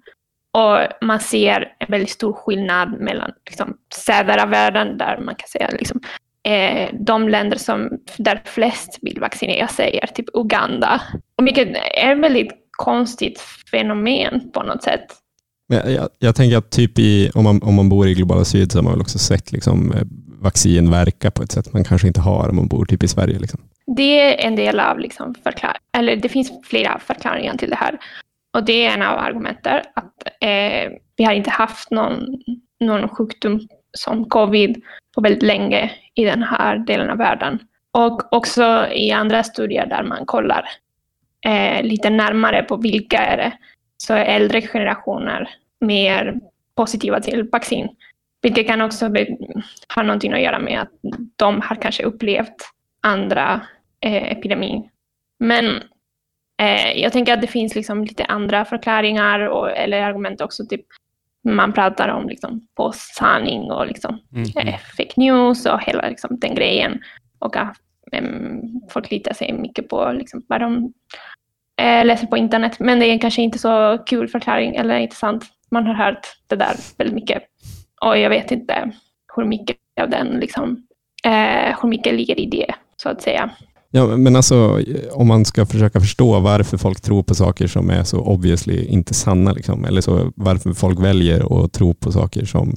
Och 0.53 1.07
man 1.07 1.21
ser 1.21 1.77
en 1.79 1.87
väldigt 1.91 2.11
stor 2.11 2.33
skillnad 2.33 3.01
mellan 3.01 3.31
liksom, 3.51 3.77
söder 3.95 4.43
av 4.43 4.49
världen, 4.49 4.99
där 4.99 5.19
man 5.19 5.35
kan 5.35 5.49
säga 5.49 5.69
liksom, 5.79 6.01
eh, 6.49 6.89
de 7.01 7.29
länder 7.29 7.59
som, 7.59 7.91
där 8.17 8.43
flest 8.45 8.99
vill 9.03 9.21
vaccinera 9.21 9.69
sig 9.69 9.99
är 10.03 10.07
typ 10.07 10.27
Uganda. 10.35 11.03
Och 11.39 11.47
vilket 11.47 11.69
är 11.97 12.13
ett 12.13 12.19
väldigt 12.19 12.53
konstigt 12.71 13.41
fenomen 13.71 14.51
på 14.53 14.63
något 14.63 14.83
sätt. 14.83 15.07
Men 15.69 15.95
jag, 15.95 16.09
jag, 16.19 16.35
tänker 16.35 16.57
att 16.57 16.71
typ 16.71 16.99
i, 16.99 17.31
om, 17.35 17.45
man, 17.45 17.63
om 17.63 17.75
man 17.75 17.89
bor 17.89 18.09
i 18.09 18.15
globala 18.15 18.45
syd 18.45 18.73
så 18.73 18.79
har 18.79 18.83
man 18.83 18.93
väl 18.93 19.01
också 19.01 19.19
sett 19.19 19.53
liksom, 19.53 19.93
eh, 19.93 20.03
vaccin 20.41 20.91
verka 20.91 21.31
på 21.31 21.43
ett 21.43 21.53
sätt 21.53 21.73
man 21.73 21.85
kanske 21.85 22.07
inte 22.07 22.21
har 22.21 22.49
om 22.49 22.57
man 22.57 22.69
bor 22.69 22.85
typ 22.85 23.03
i 23.03 23.09
Sverige. 23.09 23.39
Liksom. 23.39 23.61
Det 23.87 24.21
är 24.21 24.47
en 24.47 24.57
del 24.57 24.81
av 24.81 24.99
liksom 24.99 25.35
förklar 25.35 25.77
eller 25.97 26.17
det 26.17 26.29
finns 26.29 26.53
flera 26.65 26.99
förklaringar 26.99 27.57
till 27.57 27.71
det 27.71 27.77
här. 27.77 27.99
Och 28.53 28.65
det 28.65 28.87
är 28.87 28.95
en 28.95 29.03
av 29.03 29.19
argumenten 29.19 29.83
att 29.95 30.29
eh, 30.41 30.93
vi 31.17 31.25
har 31.25 31.33
inte 31.33 31.51
haft 31.51 31.91
någon, 31.91 32.43
någon 32.81 33.09
sjukdom 33.09 33.61
som 33.93 34.25
covid 34.25 34.83
på 35.15 35.21
väldigt 35.21 35.43
länge 35.43 35.91
i 36.15 36.25
den 36.25 36.43
här 36.43 36.79
delen 36.79 37.11
av 37.11 37.19
världen. 37.19 37.59
Och 37.91 38.33
också 38.35 38.87
i 38.93 39.11
andra 39.11 39.43
studier 39.43 39.87
där 39.87 40.03
man 40.03 40.27
kollar 40.27 40.69
eh, 41.47 41.83
lite 41.83 42.11
närmare 42.11 42.63
på 42.63 42.77
vilka 42.77 43.19
är 43.19 43.37
det, 43.37 43.53
så 43.97 44.15
är 44.15 44.25
äldre 44.25 44.63
generationer 44.63 45.51
mer 45.81 46.41
positiva 46.75 47.21
till 47.21 47.49
vaccin. 47.53 47.89
Vilket 48.43 48.67
kan 48.67 48.81
också 48.81 49.11
ha 49.95 50.03
någonting 50.03 50.33
att 50.33 50.43
göra 50.43 50.59
med 50.59 50.81
att 50.81 50.91
de 51.37 51.61
har 51.61 51.77
kanske 51.77 52.03
upplevt 52.03 52.74
andra 53.05 53.61
eh, 54.01 54.33
epidemin. 54.33 54.89
Men 55.39 55.67
eh, 56.63 56.93
jag 56.97 57.13
tänker 57.13 57.33
att 57.35 57.41
det 57.41 57.47
finns 57.47 57.75
liksom 57.75 58.05
lite 58.05 58.25
andra 58.25 58.65
förklaringar 58.65 59.41
och, 59.41 59.71
eller 59.77 60.03
argument 60.03 60.41
också. 60.41 60.67
Typ, 60.67 60.87
man 61.49 61.73
pratar 61.73 62.09
om 62.09 62.29
liksom, 62.29 62.67
påsanning 62.77 63.61
och 63.71 63.87
liksom, 63.87 64.21
Mm. 64.33 64.69
eh, 64.69 64.79
fake 64.97 65.13
news 65.17 65.67
och 65.67 65.81
hela 65.81 66.09
liksom, 66.09 66.39
den 66.41 66.55
grejen. 66.55 67.01
Och 67.39 67.57
att 67.57 67.77
folk 68.91 69.11
litar 69.11 69.35
sig 69.35 69.53
mycket 69.53 69.89
på 69.89 70.13
liksom, 70.13 70.43
vad 70.49 70.61
de 70.61 70.93
eh, 71.83 72.05
läser 72.05 72.27
på 72.27 72.37
internet. 72.37 72.77
Men 72.79 72.99
det 73.01 73.07
är 73.07 73.19
kanske 73.19 73.43
inte 73.43 73.59
så 73.59 73.99
kul 74.07 74.29
förklaring 74.29 74.77
eller 74.77 74.99
intressant. 74.99 75.45
Man 75.71 75.87
har 75.87 75.95
hört 75.95 76.27
det 76.47 76.57
där 76.57 76.75
väldigt 76.99 77.15
mycket. 77.15 77.43
Och 78.01 78.19
jag 78.19 78.31
vet 78.31 78.51
inte 78.51 78.91
hur 79.37 79.45
mycket 79.45 79.77
av 80.01 80.11
den, 80.11 80.27
liksom, 80.27 80.87
eh, 81.25 81.79
hur 81.83 81.89
mycket 81.89 82.15
ligger 82.15 82.41
i 82.41 82.47
det, 82.47 82.75
så 83.05 83.11
att 83.11 83.23
säga. 83.23 83.51
Ja, 83.91 84.17
men 84.17 84.37
alltså, 84.37 84.81
om 85.13 85.27
man 85.27 85.45
ska 85.45 85.67
försöka 85.67 86.01
förstå 86.01 86.41
varför 86.41 86.77
folk 86.79 87.01
tror 87.01 87.23
på 87.23 87.35
saker 87.35 87.67
som 87.67 87.91
är 87.91 88.05
så 88.05 88.19
obviously 88.21 88.85
inte 88.85 89.15
sanna, 89.15 89.53
liksom, 89.53 89.85
eller 89.85 90.01
så, 90.01 90.33
varför 90.37 90.73
folk 90.73 91.01
väljer 91.01 91.65
att 91.65 91.73
tro 91.73 91.95
på 91.95 92.13
saker 92.13 92.45
som 92.45 92.75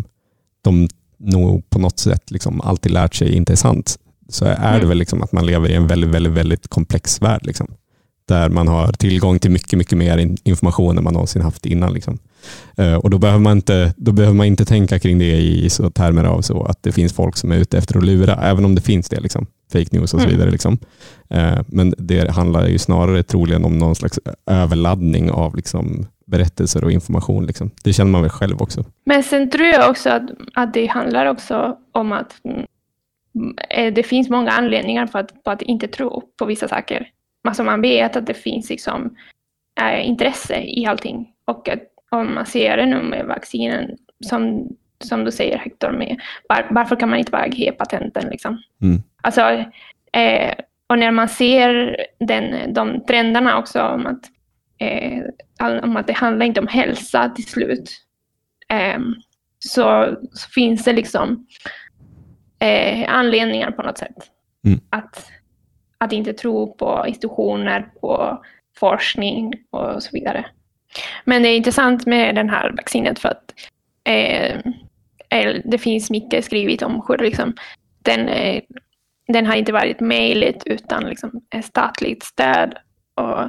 de 0.64 0.88
nog 1.20 1.70
på 1.70 1.80
något 1.80 2.00
sätt 2.00 2.32
liksom 2.32 2.62
alltid 2.62 2.92
lärt 2.92 3.16
sig 3.16 3.34
inte 3.36 3.54
är 3.54 3.58
sant, 3.58 3.98
så 4.30 4.46
är 4.46 4.56
det 4.72 4.76
Mm. 4.78 4.88
väl 4.90 4.98
liksom 4.98 5.22
att 5.24 5.32
man 5.32 5.46
lever 5.46 5.70
i 5.70 5.74
en 5.76 5.88
väldigt, 5.88 6.10
väldigt, 6.10 6.34
väldigt 6.34 6.68
komplex 6.68 7.22
värld. 7.22 7.46
Liksom, 7.46 7.68
där 8.28 8.50
man 8.50 8.68
har 8.68 8.92
tillgång 8.94 9.40
till 9.40 9.52
mycket, 9.52 9.78
mycket 9.80 9.98
mer 9.98 10.18
in- 10.18 10.38
information 10.44 10.98
än 10.98 11.04
man 11.04 11.14
någonsin 11.14 11.42
haft 11.42 11.66
innan. 11.66 11.94
Liksom. 11.94 12.20
Eh, 12.78 12.96
och 12.96 13.10
då 13.10 13.18
behöver, 13.18 13.40
man 13.40 13.58
inte, 13.58 13.94
då 13.98 14.12
behöver 14.12 14.36
man 14.36 14.46
inte 14.46 14.66
tänka 14.66 15.00
kring 15.00 15.20
det 15.20 15.36
i 15.36 15.70
så 15.70 15.90
termer 15.90 16.24
av 16.24 16.42
så 16.42 16.64
att 16.64 16.84
det 16.84 16.92
finns 16.92 17.14
folk 17.14 17.38
som 17.38 17.52
är 17.52 17.58
ute 17.58 17.78
efter 17.78 17.98
att 17.98 18.04
lura, 18.06 18.34
även 18.36 18.66
om 18.66 18.76
det 18.76 18.82
finns 18.82 19.10
det. 19.10 19.20
Liksom. 19.20 19.46
Fake 19.74 19.88
news 19.92 20.14
och 20.14 20.20
så 20.22 20.26
Mm. 20.28 20.32
vidare. 20.38 20.52
Liksom. 20.52 20.78
Eh, 21.30 21.60
Men 21.68 21.94
det 21.98 22.32
handlar 22.32 22.68
ju 22.68 22.78
snarare 22.78 23.24
troligen 23.24 23.66
om 23.66 23.78
någon 23.78 23.96
slags 23.96 24.20
överladdning 24.46 25.32
av 25.32 25.56
liksom 25.56 26.06
berättelser 26.26 26.84
och 26.84 26.92
information. 26.92 27.46
Liksom. 27.46 27.72
Det 27.84 27.94
känner 27.94 28.12
man 28.12 28.22
väl 28.22 28.30
själv 28.32 28.62
också. 28.62 28.86
Men 29.06 29.24
sen 29.24 29.50
tror 29.50 29.68
jag 29.68 29.90
också 29.90 30.10
att, 30.10 30.24
att 30.54 30.74
det 30.74 30.86
handlar 30.86 31.26
också 31.26 31.78
om 31.92 32.12
att 32.12 32.34
mm, 32.46 32.66
eh, 33.70 33.94
det 33.94 34.04
finns 34.04 34.30
många 34.30 34.52
anledningar 34.52 35.08
för 35.08 35.20
att, 35.20 35.44
på 35.44 35.52
att 35.52 35.62
inte 35.62 35.88
tro 35.88 36.24
på 36.40 36.46
vissa 36.46 36.68
saker. 36.68 37.08
Alltså 37.48 37.64
man 37.64 37.82
vet 37.82 38.16
att 38.16 38.28
det 38.28 38.34
finns 38.34 38.70
liksom, 38.70 39.16
äh, 39.82 40.08
intresse 40.08 40.62
i 40.62 40.86
allting. 40.86 41.28
Och 41.46 41.70
att, 41.70 41.80
om 42.12 42.34
man 42.36 42.46
ser 42.46 42.78
det 42.78 42.86
nu 42.86 43.04
med 43.04 43.26
vaccinen, 43.26 43.98
som, 44.26 44.70
som 45.04 45.24
du 45.24 45.32
säger 45.32 45.58
Hector, 45.58 45.92
med, 45.92 46.22
var, 46.50 46.68
varför 46.72 46.96
kan 46.96 47.10
man 47.10 47.20
inte 47.20 47.32
bara 47.32 47.48
ge 47.48 47.72
patenten? 47.72 48.30
Liksom? 48.30 48.62
Mm. 48.82 49.02
Alltså, 49.22 49.42
eh, 50.12 50.54
och 50.90 51.00
när 51.00 51.12
man 51.12 51.30
ser 51.30 51.98
den, 52.20 52.74
de 52.74 53.06
trenderna 53.06 53.58
också 53.58 53.82
om 53.82 54.06
att, 54.06 54.22
eh, 54.78 55.24
om 55.84 55.98
att 55.98 56.08
det 56.08 56.14
handlar 56.14 56.46
inte 56.46 56.60
om 56.60 56.68
hälsa 56.68 57.30
till 57.30 57.48
slut, 57.48 57.92
eh, 58.70 59.00
så, 59.60 60.16
så, 60.32 60.50
finns 60.50 60.84
det 60.84 60.94
liksom 60.94 61.48
eh, 62.60 63.14
anledningar 63.14 63.72
på 63.72 63.82
något 63.82 63.98
sätt. 63.98 64.32
Mm. 64.66 64.80
Att, 64.90 65.32
att 65.98 66.14
inte 66.14 66.34
tro 66.34 66.74
på 66.74 67.04
institutioner, 67.08 67.90
på 68.02 68.44
forskning 68.80 69.54
och 69.70 70.04
så 70.04 70.10
vidare. 70.14 70.46
Men 71.24 71.44
det 71.44 71.50
är 71.50 71.58
intressant 71.58 72.06
med 72.06 72.36
den 72.36 72.50
här 72.50 72.74
vaccinet 72.78 73.20
för 73.20 73.30
att 73.30 73.54
eh, 74.04 74.62
det 75.64 75.78
finns 75.78 76.10
mycket 76.10 76.46
skrivet 76.46 76.82
om 76.82 77.06
hur 77.08 77.18
liksom, 77.18 77.54
den, 78.04 78.30
eh, 78.30 78.62
den 79.28 79.46
har 79.46 79.56
inte 79.56 79.72
varit 79.72 80.00
möjligt 80.00 80.64
utan 80.66 81.04
liksom, 81.04 81.42
statligt 81.64 82.24
stöd 82.24 82.76
och, 83.16 83.44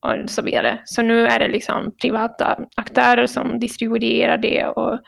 och 0.00 0.30
så 0.30 0.42
vidare. 0.42 0.80
Så 0.84 1.02
nu 1.02 1.26
är 1.26 1.38
det 1.38 1.48
liksom 1.48 1.94
privata 2.02 2.58
aktörer 2.76 3.26
som 3.26 3.58
distribuerar 3.60 4.38
det. 4.38 4.66
Och, 4.66 4.98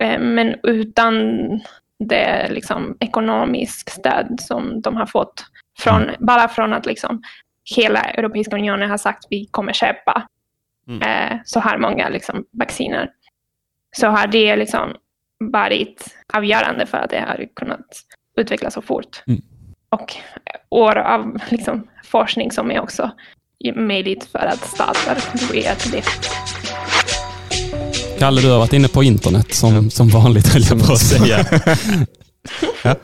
eh, 0.00 0.20
men 0.20 0.54
utan 0.62 1.38
det 1.98 2.48
liksom, 2.50 2.96
ekonomisk 3.00 3.90
stöd 3.90 4.36
som 4.40 4.80
de 4.80 4.96
har 4.96 5.06
fått 5.06 5.44
från, 5.78 6.10
bara 6.18 6.48
från 6.48 6.72
att 6.72 6.86
liksom, 6.86 7.22
hela 7.76 8.00
Europeiska 8.00 8.56
unionen 8.56 8.90
har 8.90 8.98
sagt 8.98 9.24
att 9.24 9.30
vi 9.30 9.46
kommer 9.50 9.72
köpa 9.72 10.28
Mm. 10.88 11.02
eh, 11.02 11.38
så 11.44 11.60
här 11.60 11.78
många 11.78 12.08
liksom, 12.08 12.44
vacciner. 12.52 13.10
Så 13.96 14.06
har 14.06 14.26
det 14.26 14.56
liksom 14.56 14.94
varit 15.52 16.04
avgörande 16.32 16.86
för 16.86 16.98
att 16.98 17.10
det 17.10 17.20
har 17.20 17.46
kunnat 17.56 17.86
utvecklas 18.36 18.74
så 18.74 18.82
fort. 18.82 19.22
Mm. 19.26 19.42
Och 19.90 20.14
år 20.68 20.98
av 20.98 21.38
liksom, 21.48 21.88
forskning 22.04 22.50
som 22.52 22.70
är 22.70 22.80
också 22.80 23.10
möjligt 23.74 24.24
för 24.24 24.38
att 24.38 24.60
stater 24.68 25.18
kontribuerar 25.30 25.74
till 25.74 25.90
det. 25.90 26.02
Kalle, 28.18 28.40
du 28.40 28.50
har 28.50 28.58
varit 28.58 28.72
inne 28.72 28.88
på 28.88 29.02
internet 29.02 29.54
som, 29.54 29.90
som 29.90 30.08
vanligt 30.08 30.48
höll 30.48 30.62
jag 30.62 30.86
på 30.86 30.92
att 30.92 31.00
säga. 31.00 31.38
ja. 32.82 32.94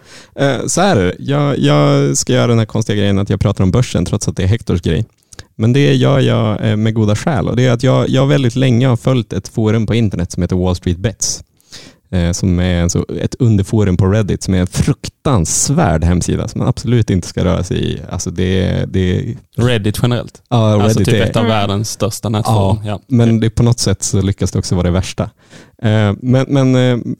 Eh, 0.44 0.66
Så 0.66 0.80
här 0.80 0.96
är 0.96 1.04
det. 1.04 1.16
Jag, 1.18 1.58
jag 1.58 2.16
ska 2.16 2.32
göra 2.32 2.46
den 2.46 2.58
här 2.58 2.66
konstiga 2.66 2.96
grejen 2.98 3.18
att 3.18 3.30
jag 3.30 3.40
pratar 3.40 3.64
om 3.64 3.70
börsen 3.70 4.04
trots 4.04 4.28
att 4.28 4.36
det 4.36 4.42
är 4.42 4.46
Hektors 4.46 4.80
grej. 4.82 5.04
Men 5.56 5.72
det 5.72 5.94
gör 5.94 6.20
jag 6.20 6.70
eh, 6.70 6.76
med 6.76 6.94
goda 6.94 7.16
skäl. 7.16 7.48
Och 7.48 7.56
det 7.56 7.66
är 7.66 7.72
att 7.72 7.82
jag, 7.82 8.08
jag 8.08 8.26
väldigt 8.26 8.56
länge 8.56 8.86
har 8.86 8.96
följt 8.96 9.32
ett 9.32 9.48
forum 9.48 9.86
på 9.86 9.94
internet 9.94 10.32
som 10.32 10.42
heter 10.42 10.56
Wall 10.56 10.76
Street 10.76 10.98
Bets. 10.98 11.44
Eh, 12.14 12.32
Som 12.32 12.58
är 12.60 12.82
alltså 12.82 13.04
ett 13.20 13.34
underforum 13.34 13.96
på 13.96 14.06
Reddit 14.06 14.42
som 14.42 14.54
är 14.54 14.58
en 14.58 14.66
fruktansvärd 14.66 16.04
hemsida 16.04 16.48
som 16.48 16.58
man 16.58 16.68
absolut 16.68 17.10
inte 17.10 17.28
ska 17.28 17.44
röra 17.44 17.64
sig 17.64 17.92
i. 17.92 18.00
Alltså 18.10 18.30
det, 18.30 18.84
det, 18.88 19.36
Reddit 19.56 19.98
generellt. 20.02 20.42
ja, 20.48 20.56
Reddit 20.56 20.84
alltså 20.84 20.98
typ 20.98 21.14
är, 21.14 21.20
ett 21.22 21.36
av 21.36 21.44
världens 21.46 21.90
största 21.90 22.28
nätforum. 22.28 22.78
Ja. 22.84 23.00
men 23.06 23.40
det, 23.40 23.50
på 23.50 23.62
något 23.62 23.78
sätt 23.78 24.02
så 24.02 24.22
lyckas 24.22 24.50
det 24.52 24.58
också 24.58 24.74
vara 24.74 24.86
det 24.86 24.90
värsta. 24.90 25.30
Eh, 25.82 26.12
Men, 26.20 26.46
men 26.48 26.74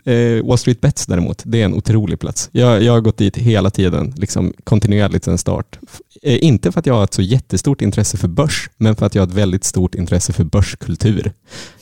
eh, 0.05 0.45
Wall 0.45 0.59
Street 0.59 0.81
Bets 0.81 1.07
däremot, 1.07 1.43
det 1.45 1.61
är 1.61 1.65
en 1.65 1.75
otrolig 1.75 2.21
plats. 2.21 2.49
Jag, 2.53 2.83
jag 2.83 2.93
har 2.93 3.01
gått 3.01 3.17
dit 3.19 3.37
hela 3.37 3.71
tiden, 3.71 4.13
liksom 4.17 4.53
kontinuerligt 4.65 5.25
sedan 5.25 5.39
start. 5.39 5.79
Inte 6.23 6.73
för 6.73 6.81
att 6.81 6.87
jag 6.87 6.95
har 6.95 7.05
ett 7.05 7.15
så 7.15 7.23
jättestort 7.23 7.83
intresse 7.83 8.17
för 8.17 8.29
börs, 8.29 8.71
men 8.77 8.97
för 8.97 9.07
att 9.07 9.15
jag 9.15 9.23
har 9.23 9.27
ett 9.27 9.35
väldigt 9.35 9.65
stort 9.65 9.95
intresse 9.95 10.33
för 10.33 10.45
börskultur. 10.45 11.33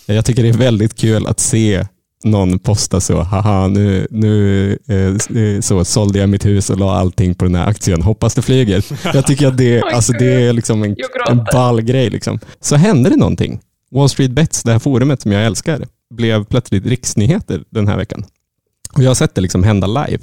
Jag 0.06 0.24
tycker 0.24 0.42
det 0.42 0.48
är 0.48 0.52
väldigt 0.52 0.94
kul 0.94 1.26
att 1.26 1.40
se 1.40 1.86
någon 2.24 2.58
posta 2.58 3.00
så, 3.00 3.20
haha, 3.20 3.68
nu, 3.68 4.06
nu 4.10 4.78
eh, 4.88 5.42
eh, 5.42 5.60
så 5.60 5.84
sålde 5.84 6.18
jag 6.18 6.28
mitt 6.28 6.46
hus 6.46 6.70
och 6.70 6.78
la 6.78 6.94
allting 6.94 7.34
på 7.34 7.44
den 7.44 7.54
här 7.54 7.66
aktien, 7.66 8.02
hoppas 8.02 8.34
det 8.34 8.42
flyger. 8.42 8.84
Jag 9.14 9.26
tycker 9.26 9.48
att 9.48 9.56
det, 9.56 9.82
Oj, 9.84 9.92
alltså, 9.92 10.12
det 10.12 10.32
är 10.32 10.52
liksom 10.52 10.82
en, 10.82 10.96
en 11.30 11.44
ball 11.52 11.82
grej. 11.82 12.10
Liksom. 12.10 12.38
Så 12.60 12.76
hände 12.76 13.10
det 13.10 13.16
någonting. 13.16 13.60
Wall 13.90 14.08
Street 14.08 14.30
Bets, 14.30 14.62
det 14.62 14.72
här 14.72 14.78
forumet 14.78 15.22
som 15.22 15.32
jag 15.32 15.46
älskar, 15.46 15.86
blev 16.14 16.44
plötsligt 16.44 16.86
riksnyheter 16.86 17.64
den 17.70 17.88
här 17.88 17.96
veckan. 17.96 18.24
Och 18.94 19.02
jag 19.02 19.10
har 19.10 19.14
sett 19.14 19.34
det 19.34 19.40
liksom 19.40 19.62
hända 19.62 19.86
live. 19.86 20.18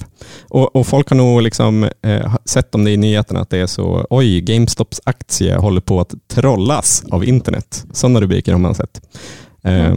Och, 0.50 0.76
och 0.76 0.88
folk 0.88 1.10
har 1.10 1.18
nog 1.18 1.42
liksom, 1.42 1.90
eh, 2.02 2.36
sett 2.46 2.76
om 2.76 2.84
det 2.84 2.92
i 2.92 2.98
nyheterna 2.98 3.40
att 3.40 3.50
det 3.50 3.58
är 3.58 3.68
så, 3.68 4.08
oj, 4.10 4.42
GameStops 4.42 5.02
aktie 5.04 5.58
håller 5.58 5.82
på 5.82 6.02
att 6.02 6.14
trollas 6.28 7.04
av 7.12 7.26
internet. 7.26 7.86
Sådana 7.92 8.22
rubriker 8.22 8.52
har 8.52 8.60
man 8.60 8.76
sett. 8.76 9.02
Eh, 9.64 9.96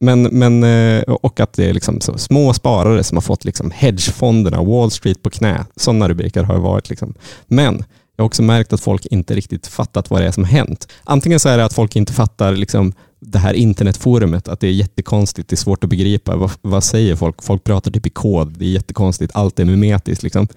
men, 0.00 0.22
men, 0.22 0.62
eh, 0.64 1.02
och 1.02 1.40
att 1.40 1.52
det 1.52 1.64
är 1.64 1.72
liksom 1.72 2.00
så, 2.00 2.18
små 2.18 2.52
sparare 2.52 3.04
som 3.04 3.16
har 3.16 3.22
fått 3.22 3.44
liksom 3.44 3.70
hedgefonderna, 3.70 4.62
Wall 4.62 4.90
Street 4.90 5.22
på 5.22 5.30
knä. 5.30 5.64
Sådana 5.76 6.08
rubriker 6.08 6.42
har 6.42 6.54
det 6.54 6.60
varit. 6.60 6.90
Liksom. 6.90 7.14
Men 7.46 7.84
jag 8.16 8.22
har 8.22 8.26
också 8.26 8.42
märkt 8.42 8.72
att 8.72 8.80
folk 8.80 9.06
inte 9.06 9.34
riktigt 9.34 9.66
fattat 9.66 10.10
vad 10.10 10.20
det 10.20 10.26
är 10.26 10.32
som 10.32 10.44
hänt. 10.44 10.88
Antingen 11.04 11.40
så 11.40 11.48
är 11.48 11.58
det 11.58 11.64
att 11.64 11.72
folk 11.72 11.96
inte 11.96 12.12
fattar 12.12 12.52
liksom 12.52 12.92
det 13.20 13.38
här 13.38 13.54
internetforumet, 13.54 14.48
att 14.48 14.60
det 14.60 14.66
är 14.66 14.72
jättekonstigt, 14.72 15.48
det 15.48 15.54
är 15.54 15.56
svårt 15.56 15.84
att 15.84 15.90
begripa. 15.90 16.36
Vad, 16.36 16.50
vad 16.62 16.84
säger 16.84 17.16
folk? 17.16 17.42
Folk 17.42 17.64
pratar 17.64 17.90
typ 17.90 18.06
i 18.06 18.10
kod, 18.10 18.58
det 18.58 18.64
är 18.64 18.70
jättekonstigt, 18.70 19.32
allt 19.34 19.58
är 19.58 19.64
mimetiskt. 19.64 20.22
Liksom. 20.22 20.48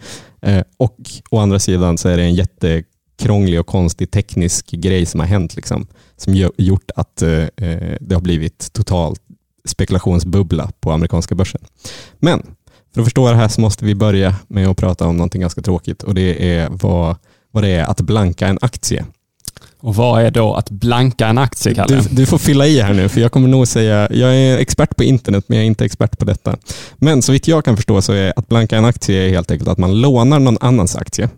Eh, 0.42 0.64
och 0.78 0.98
å 1.30 1.38
andra 1.38 1.60
sidan 1.60 1.98
så 1.98 2.10
är 2.10 2.18
det 2.18 2.24
en 2.24 2.36
jätte 2.36 2.84
jättekrånglig 3.14 3.60
och 3.60 3.68
konstig 3.68 4.12
teknisk 4.12 4.72
grej 4.72 5.06
som 5.06 5.20
har 5.20 5.28
hänt, 5.28 5.56
liksom, 5.56 5.88
som 6.18 6.34
gjort 6.58 6.92
att 6.96 7.22
eh, 7.22 7.30
eh, 7.32 7.98
det 8.02 8.16
har 8.16 8.22
blivit 8.22 8.74
totalt 8.74 9.20
spekulationsbubbla 9.66 10.72
på 10.80 10.92
amerikanska 10.92 11.36
börsen. 11.36 11.62
Men 12.20 12.42
för 12.94 13.02
att 13.02 13.06
förstå 13.06 13.30
det 13.30 13.36
här 13.36 13.48
så 13.48 13.62
måste 13.62 13.86
vi 13.86 13.96
börja 13.96 14.36
med 14.48 14.68
att 14.68 14.78
prata 14.78 15.08
om 15.08 15.18
någonting 15.18 15.42
ganska 15.42 15.62
tråkigt 15.62 16.04
och 16.04 16.16
det 16.16 16.56
är 16.58 16.70
vad, 16.70 17.16
vad 17.52 17.64
det 17.64 17.70
är 17.70 17.86
att 17.86 18.02
blanka 18.02 18.48
en 18.48 18.58
aktie. 18.62 19.06
Och 19.80 19.96
vad 19.96 20.24
är 20.24 20.32
då 20.32 20.54
att 20.54 20.70
blanka 20.70 21.28
en 21.28 21.38
aktie, 21.38 21.74
Kalle? 21.74 21.96
Du, 21.96 22.16
du 22.16 22.26
får 22.26 22.38
fylla 22.38 22.68
i 22.68 22.82
här 22.82 22.94
nu, 22.94 23.10
för 23.10 23.22
jag 23.22 23.32
kommer 23.32 23.48
nog 23.48 23.68
säga, 23.68 24.08
jag 24.12 24.36
är 24.36 24.58
expert 24.58 24.96
på 24.96 25.04
internet, 25.04 25.46
men 25.48 25.58
jag 25.58 25.64
är 25.64 25.68
inte 25.68 25.86
expert 25.86 26.18
på 26.18 26.26
detta. 26.26 26.58
Men 26.96 27.22
så 27.22 27.32
vitt 27.32 27.48
jag 27.48 27.66
kan 27.66 27.76
förstå 27.76 28.02
så 28.02 28.14
är 28.14 28.34
att 28.36 28.48
blanka 28.48 28.78
en 28.78 28.86
aktie 28.86 29.30
helt 29.30 29.52
enkelt 29.52 29.70
att 29.70 29.78
man 29.78 30.02
lånar 30.02 30.40
någon 30.40 30.58
annans 30.62 30.96
aktie. 30.96 31.30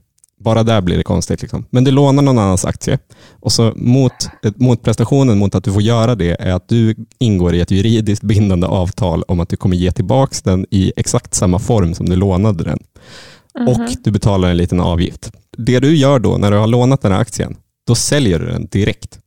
Bara 0.45 0.63
där 0.63 0.81
blir 0.81 0.97
det 0.97 1.03
konstigt. 1.03 1.41
Liksom. 1.41 1.65
Men 1.69 1.83
du 1.83 1.91
lånar 1.91 2.23
någon 2.23 2.37
annans 2.37 2.65
aktie 2.65 2.99
och 3.39 3.51
så 3.51 3.73
mot, 3.75 4.13
mot 4.55 4.83
prestationen 4.83 5.37
mot 5.37 5.55
att 5.55 5.63
du 5.63 5.73
får 5.73 5.81
göra 5.81 6.15
det 6.15 6.35
är 6.39 6.53
att 6.53 6.69
du 6.69 6.95
ingår 7.19 7.55
i 7.55 7.61
ett 7.61 7.71
juridiskt 7.71 8.23
bindande 8.23 8.67
avtal 8.67 9.23
om 9.23 9.39
att 9.39 9.49
du 9.49 9.57
kommer 9.57 9.75
ge 9.75 9.91
tillbaka 9.91 10.35
den 10.43 10.65
i 10.71 10.93
exakt 10.95 11.33
samma 11.33 11.59
form 11.59 11.93
som 11.93 12.09
du 12.09 12.15
lånade 12.15 12.63
den. 12.63 12.79
Och 13.67 13.89
du 14.03 14.11
betalar 14.11 14.49
en 14.49 14.57
liten 14.57 14.79
avgift. 14.79 15.31
Det 15.57 15.79
du 15.79 15.95
gör 15.95 16.19
då 16.19 16.37
när 16.37 16.51
du 16.51 16.57
har 16.57 16.67
lånat 16.67 17.01
den 17.01 17.11
här 17.11 17.19
aktien, 17.19 17.55
då 17.87 17.95
säljer 17.95 18.39
du 18.39 18.45
den 18.45 18.67
direkt. 18.67 19.19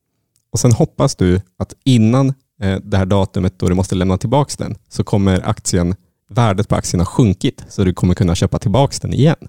Och 0.52 0.60
Sen 0.60 0.72
hoppas 0.72 1.16
du 1.16 1.40
att 1.58 1.74
innan 1.84 2.28
eh, 2.62 2.76
det 2.82 2.96
här 2.96 3.06
datumet 3.06 3.58
då 3.58 3.68
du 3.68 3.74
måste 3.74 3.94
lämna 3.94 4.18
tillbaka 4.18 4.54
den 4.58 4.76
så 4.88 5.04
kommer 5.04 5.48
aktien, 5.48 5.94
värdet 6.30 6.68
på 6.68 6.74
aktien 6.74 7.00
ha 7.00 7.06
sjunkit 7.06 7.64
så 7.68 7.84
du 7.84 7.94
kommer 7.94 8.14
kunna 8.14 8.34
köpa 8.34 8.58
tillbaka 8.58 8.96
den 9.02 9.14
igen. 9.14 9.48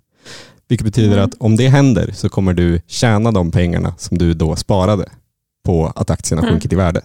Vilket 0.69 0.85
betyder 0.85 1.17
att 1.17 1.31
om 1.39 1.55
det 1.55 1.67
händer 1.67 2.11
så 2.13 2.29
kommer 2.29 2.53
du 2.53 2.81
tjäna 2.87 3.31
de 3.31 3.51
pengarna 3.51 3.93
som 3.97 4.17
du 4.17 4.33
då 4.33 4.55
sparade 4.55 5.05
på 5.65 5.93
att 5.95 6.09
aktien 6.09 6.37
har 6.37 6.43
Mm. 6.45 6.53
sjunkit 6.53 6.73
i 6.73 6.75
värde. 6.75 7.01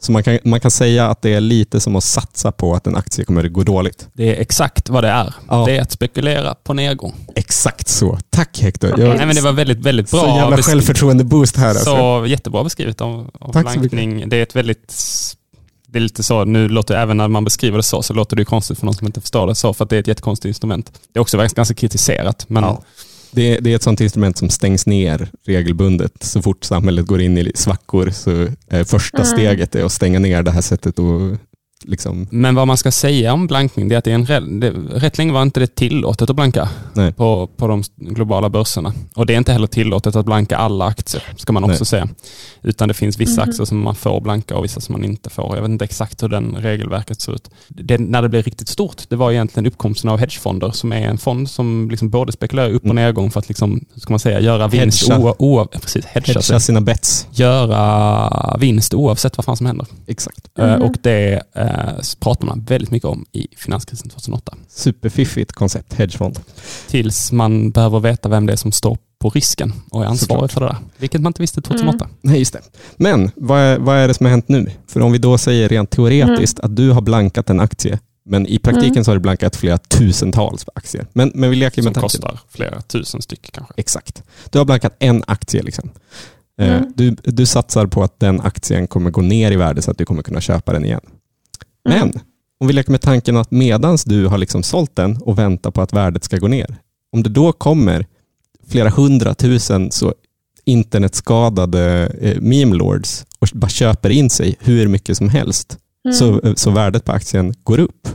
Så 0.00 0.12
man 0.12 0.22
kan, 0.22 0.38
man 0.44 0.60
kan 0.60 0.70
säga 0.70 1.08
att 1.08 1.22
det 1.22 1.34
är 1.34 1.40
lite 1.40 1.80
som 1.80 1.96
att 1.96 2.04
satsa 2.04 2.52
på 2.52 2.74
att 2.74 2.86
en 2.86 2.96
aktie 2.96 3.24
kommer 3.24 3.44
att 3.44 3.52
gå 3.52 3.62
dåligt. 3.62 4.08
Det 4.12 4.36
är 4.36 4.40
exakt 4.40 4.88
vad 4.88 5.04
det 5.04 5.08
är. 5.08 5.34
Ja. 5.48 5.64
Det 5.66 5.76
är 5.76 5.82
att 5.82 5.90
spekulera 5.92 6.54
på 6.54 6.74
nedgång. 6.74 7.14
Exakt 7.34 7.88
så. 7.88 8.18
Tack 8.30 8.60
Hector. 8.60 8.90
Jag, 9.00 9.16
Nej, 9.16 9.26
men 9.26 9.36
det 9.36 9.40
var 9.42 9.52
väldigt, 9.52 9.78
väldigt 9.78 10.10
bra. 10.10 10.20
så 10.20 10.26
jävla 10.26 10.56
självförtroende-boost 10.56 11.56
här. 11.56 11.68
Alltså. 11.68 11.84
Så 11.84 12.26
jättebra 12.26 12.64
beskrivet 12.64 13.00
av, 13.00 13.30
av 13.40 13.52
Tack 13.52 13.72
så 13.72 13.78
mycket. 13.80 13.92
blankning. 13.92 14.28
Det 14.28 14.36
är 14.36 14.42
ett 14.42 14.56
väldigt 14.56 14.94
det 15.90 15.98
är 15.98 16.00
lite 16.00 16.22
så, 16.22 16.44
nu 16.44 16.68
låter 16.68 16.94
även 16.96 17.16
när 17.16 17.28
man 17.28 17.44
beskriver 17.44 17.76
det 17.76 17.82
så, 17.82 18.02
så 18.02 18.14
låter 18.14 18.36
det 18.36 18.40
ju 18.40 18.44
konstigt 18.46 18.78
för 18.78 18.86
någon 18.86 18.94
som 18.94 19.06
inte 19.06 19.20
förstår 19.20 19.46
det 19.46 19.54
så, 19.54 19.74
för 19.74 19.84
att 19.84 19.90
det 19.90 19.96
är 19.96 20.00
ett 20.00 20.06
jättekonstigt 20.06 20.46
instrument. 20.48 20.92
Det 21.12 21.18
är 21.18 21.20
också 21.20 21.36
ganska 21.54 21.74
kritiserat, 21.74 22.44
men 22.48 22.62
Ja. 22.64 22.82
Det, 23.30 23.56
är- 23.56 23.60
det 23.60 23.70
är 23.72 23.76
ett 23.76 23.82
sånt 23.82 24.00
instrument 24.00 24.38
som 24.38 24.50
stängs 24.50 24.86
ner 24.86 25.28
regelbundet. 25.46 26.12
Så 26.22 26.42
fort 26.42 26.64
samhället 26.64 27.06
går 27.06 27.20
in 27.20 27.38
i 27.38 27.52
svackor 27.54 28.10
så 28.10 28.30
är 28.68 28.84
första 28.84 29.18
Mm. 29.22 29.26
steget 29.32 29.74
är 29.74 29.84
att 29.84 29.92
stänga 29.92 30.18
ner 30.18 30.42
det 30.42 30.50
här 30.50 30.60
sättet 30.60 30.98
att 30.98 31.38
liksom, 31.84 32.26
Men 32.30 32.54
vad 32.54 32.66
man 32.66 32.76
ska 32.76 32.90
säga 32.90 33.32
om 33.32 33.46
blankning 33.46 33.88
det 33.88 33.94
är 33.94 33.98
att 33.98 34.04
det 34.04 34.10
är 34.10 34.14
en, 34.36 34.60
det, 34.60 34.70
rätt 34.94 35.18
länge 35.18 35.32
var 35.32 35.42
inte 35.42 35.60
det 35.60 35.74
tillåtet 35.74 36.30
att 36.30 36.36
blanka 36.36 36.68
Nej. 36.94 37.12
på, 37.12 37.46
på 37.56 37.66
de 37.66 37.82
globala 37.96 38.48
börserna. 38.50 38.92
Och 39.14 39.26
det 39.26 39.32
är 39.34 39.38
inte 39.38 39.52
heller 39.52 39.66
tillåtet 39.66 40.16
att 40.16 40.26
blanka 40.26 40.56
alla 40.56 40.84
aktier, 40.86 41.22
ska 41.36 41.52
man 41.52 41.64
också 41.64 41.78
Nej. 41.80 41.86
säga. 41.86 42.08
Utan 42.62 42.88
det 42.88 42.94
finns 42.94 43.18
vissa 43.20 43.40
Mhm. 43.42 43.50
aktier 43.50 43.64
som 43.66 43.78
man 43.78 43.94
får 43.94 44.20
blanka 44.20 44.56
och 44.56 44.64
vissa 44.64 44.80
som 44.80 44.92
man 44.92 45.04
inte 45.04 45.30
får. 45.30 45.54
Jag 45.56 45.62
vet 45.62 45.70
inte 45.70 45.84
exakt 45.84 46.22
hur 46.22 46.28
den 46.28 46.56
regelverket 46.58 47.20
ser 47.20 47.34
ut. 47.34 47.50
Det, 47.68 47.98
när 47.98 48.22
det 48.22 48.28
blev 48.28 48.42
riktigt 48.42 48.68
stort, 48.68 49.02
det 49.08 49.16
var 49.16 49.32
egentligen 49.32 49.66
uppkomsten 49.66 50.10
av 50.10 50.18
hedgefonder, 50.18 50.70
som 50.70 50.92
är 50.92 51.00
en 51.08 51.18
fond 51.18 51.50
som 51.50 51.88
liksom 51.90 52.10
både 52.10 52.32
spekulerar 52.32 52.70
upp 52.70 52.86
och 52.88 52.94
nedgång 52.94 53.30
för 53.30 53.38
att 53.40 53.48
liksom, 53.48 53.84
ska 53.96 54.12
man 54.12 54.18
säga, 54.20 54.40
göra 54.40 54.68
vinst, 54.68 55.08
Hedga. 55.08 55.24
oa, 55.24 55.34
oa, 55.38 55.66
precis, 55.66 56.04
hedga, 56.06 56.26
hedga 56.26 56.42
sig. 56.42 56.60
sina 56.60 56.80
bets. 56.80 57.26
göra 57.30 58.56
vinst 58.58 58.94
oavsett 58.94 59.36
vad 59.36 59.44
fan 59.44 59.56
som 59.56 59.66
händer. 59.66 59.86
Exakt. 60.06 60.48
Eh, 60.58 60.66
Mhm. 60.68 60.82
Och 60.82 60.94
det 61.02 61.42
eh, 61.54 61.67
pratar 62.20 62.46
man 62.46 62.64
väldigt 62.64 62.90
mycket 62.90 63.08
om 63.08 63.26
i 63.32 63.46
finanskrisen 63.56 64.08
2008. 64.08 64.54
Superfiffigt 64.68 65.52
koncept, 65.52 65.94
hedgefond. 65.94 66.38
Tills 66.88 67.32
man 67.32 67.70
behöver 67.70 68.00
veta 68.00 68.28
vem 68.28 68.46
det 68.46 68.52
är 68.52 68.56
som 68.56 68.72
står 68.72 68.98
på 69.20 69.30
risken 69.30 69.72
och 69.90 70.02
är 70.04 70.06
ansvarig 70.06 70.50
Såklart. 70.50 70.52
för 70.52 70.60
det 70.60 70.66
där. 70.66 70.76
Vilket 70.98 71.20
man 71.20 71.30
inte 71.30 71.42
visste 71.42 71.60
2008. 71.62 72.08
Nej, 72.20 72.38
just 72.38 72.52
det. 72.52 72.60
Men 72.96 73.30
vad 73.36 73.60
är, 73.60 73.78
vad 73.78 73.96
är 73.96 74.08
det 74.08 74.14
som 74.14 74.26
har 74.26 74.30
hänt 74.30 74.48
nu? 74.48 74.70
För 74.86 75.00
om 75.00 75.12
vi 75.12 75.18
då 75.18 75.38
säger 75.38 75.68
rent 75.68 75.90
teoretiskt 75.90 76.60
att 76.60 76.76
du 76.76 76.90
har 76.90 77.00
blankat 77.00 77.50
en 77.50 77.60
aktie, 77.60 77.98
men 78.24 78.46
i 78.46 78.58
praktiken 78.58 78.90
Mm. 78.92 79.04
så 79.04 79.10
har 79.10 79.16
du 79.16 79.20
blankat 79.20 79.56
flera 79.56 79.78
tusentals 79.78 80.64
aktier. 80.74 81.06
Men, 81.12 81.32
men 81.34 81.50
vi 81.50 81.56
leker 81.56 81.82
Som 81.82 81.84
med 81.84 81.94
tanken. 81.94 82.02
kostar 82.02 82.40
flera 82.48 82.80
tusen 82.80 83.22
styck 83.22 83.50
kanske. 83.52 83.74
Exakt. 83.76 84.22
Du 84.50 84.58
har 84.58 84.64
blankat 84.64 84.96
en 84.98 85.24
aktie. 85.26 85.62
Liksom. 85.62 85.90
Eh, 86.60 86.68
Mm. 86.76 86.92
Du, 86.96 87.10
du 87.10 87.46
satsar 87.46 87.86
på 87.86 88.02
att 88.02 88.20
den 88.20 88.40
aktien 88.40 88.86
kommer 88.86 89.10
gå 89.10 89.20
ner 89.20 89.52
i 89.52 89.56
värde 89.56 89.82
så 89.82 89.90
att 89.90 89.98
du 89.98 90.04
kommer 90.04 90.22
kunna 90.22 90.40
köpa 90.40 90.72
den 90.72 90.84
igen. 90.84 91.00
Men 91.88 92.12
om 92.60 92.66
vi 92.66 92.72
leker 92.72 92.90
med 92.90 93.00
tanken 93.00 93.36
att 93.36 93.50
medans 93.50 94.04
du 94.04 94.26
har 94.26 94.38
liksom 94.38 94.62
sålt 94.62 94.96
den 94.96 95.16
och 95.16 95.38
väntar 95.38 95.70
på 95.70 95.82
att 95.82 95.92
värdet 95.92 96.24
ska 96.24 96.36
gå 96.36 96.48
ner. 96.48 96.76
Om 97.12 97.22
det 97.22 97.30
då 97.30 97.52
kommer 97.52 98.06
flera 98.68 98.88
hundratusen 98.88 99.90
så 99.90 100.14
internetskadade 100.64 102.12
eh, 102.20 102.40
meme 102.40 102.74
lords 102.76 103.26
och 103.38 103.48
bara 103.54 103.68
köper 103.68 104.10
in 104.10 104.30
sig 104.30 104.56
hur 104.60 104.88
mycket 104.88 105.16
som 105.16 105.28
helst 105.28 105.78
Mm. 106.04 106.14
så, 106.14 106.54
så 106.56 106.70
värdet 106.70 107.04
på 107.04 107.12
aktien 107.12 107.54
går 107.62 107.78
upp. 107.78 108.08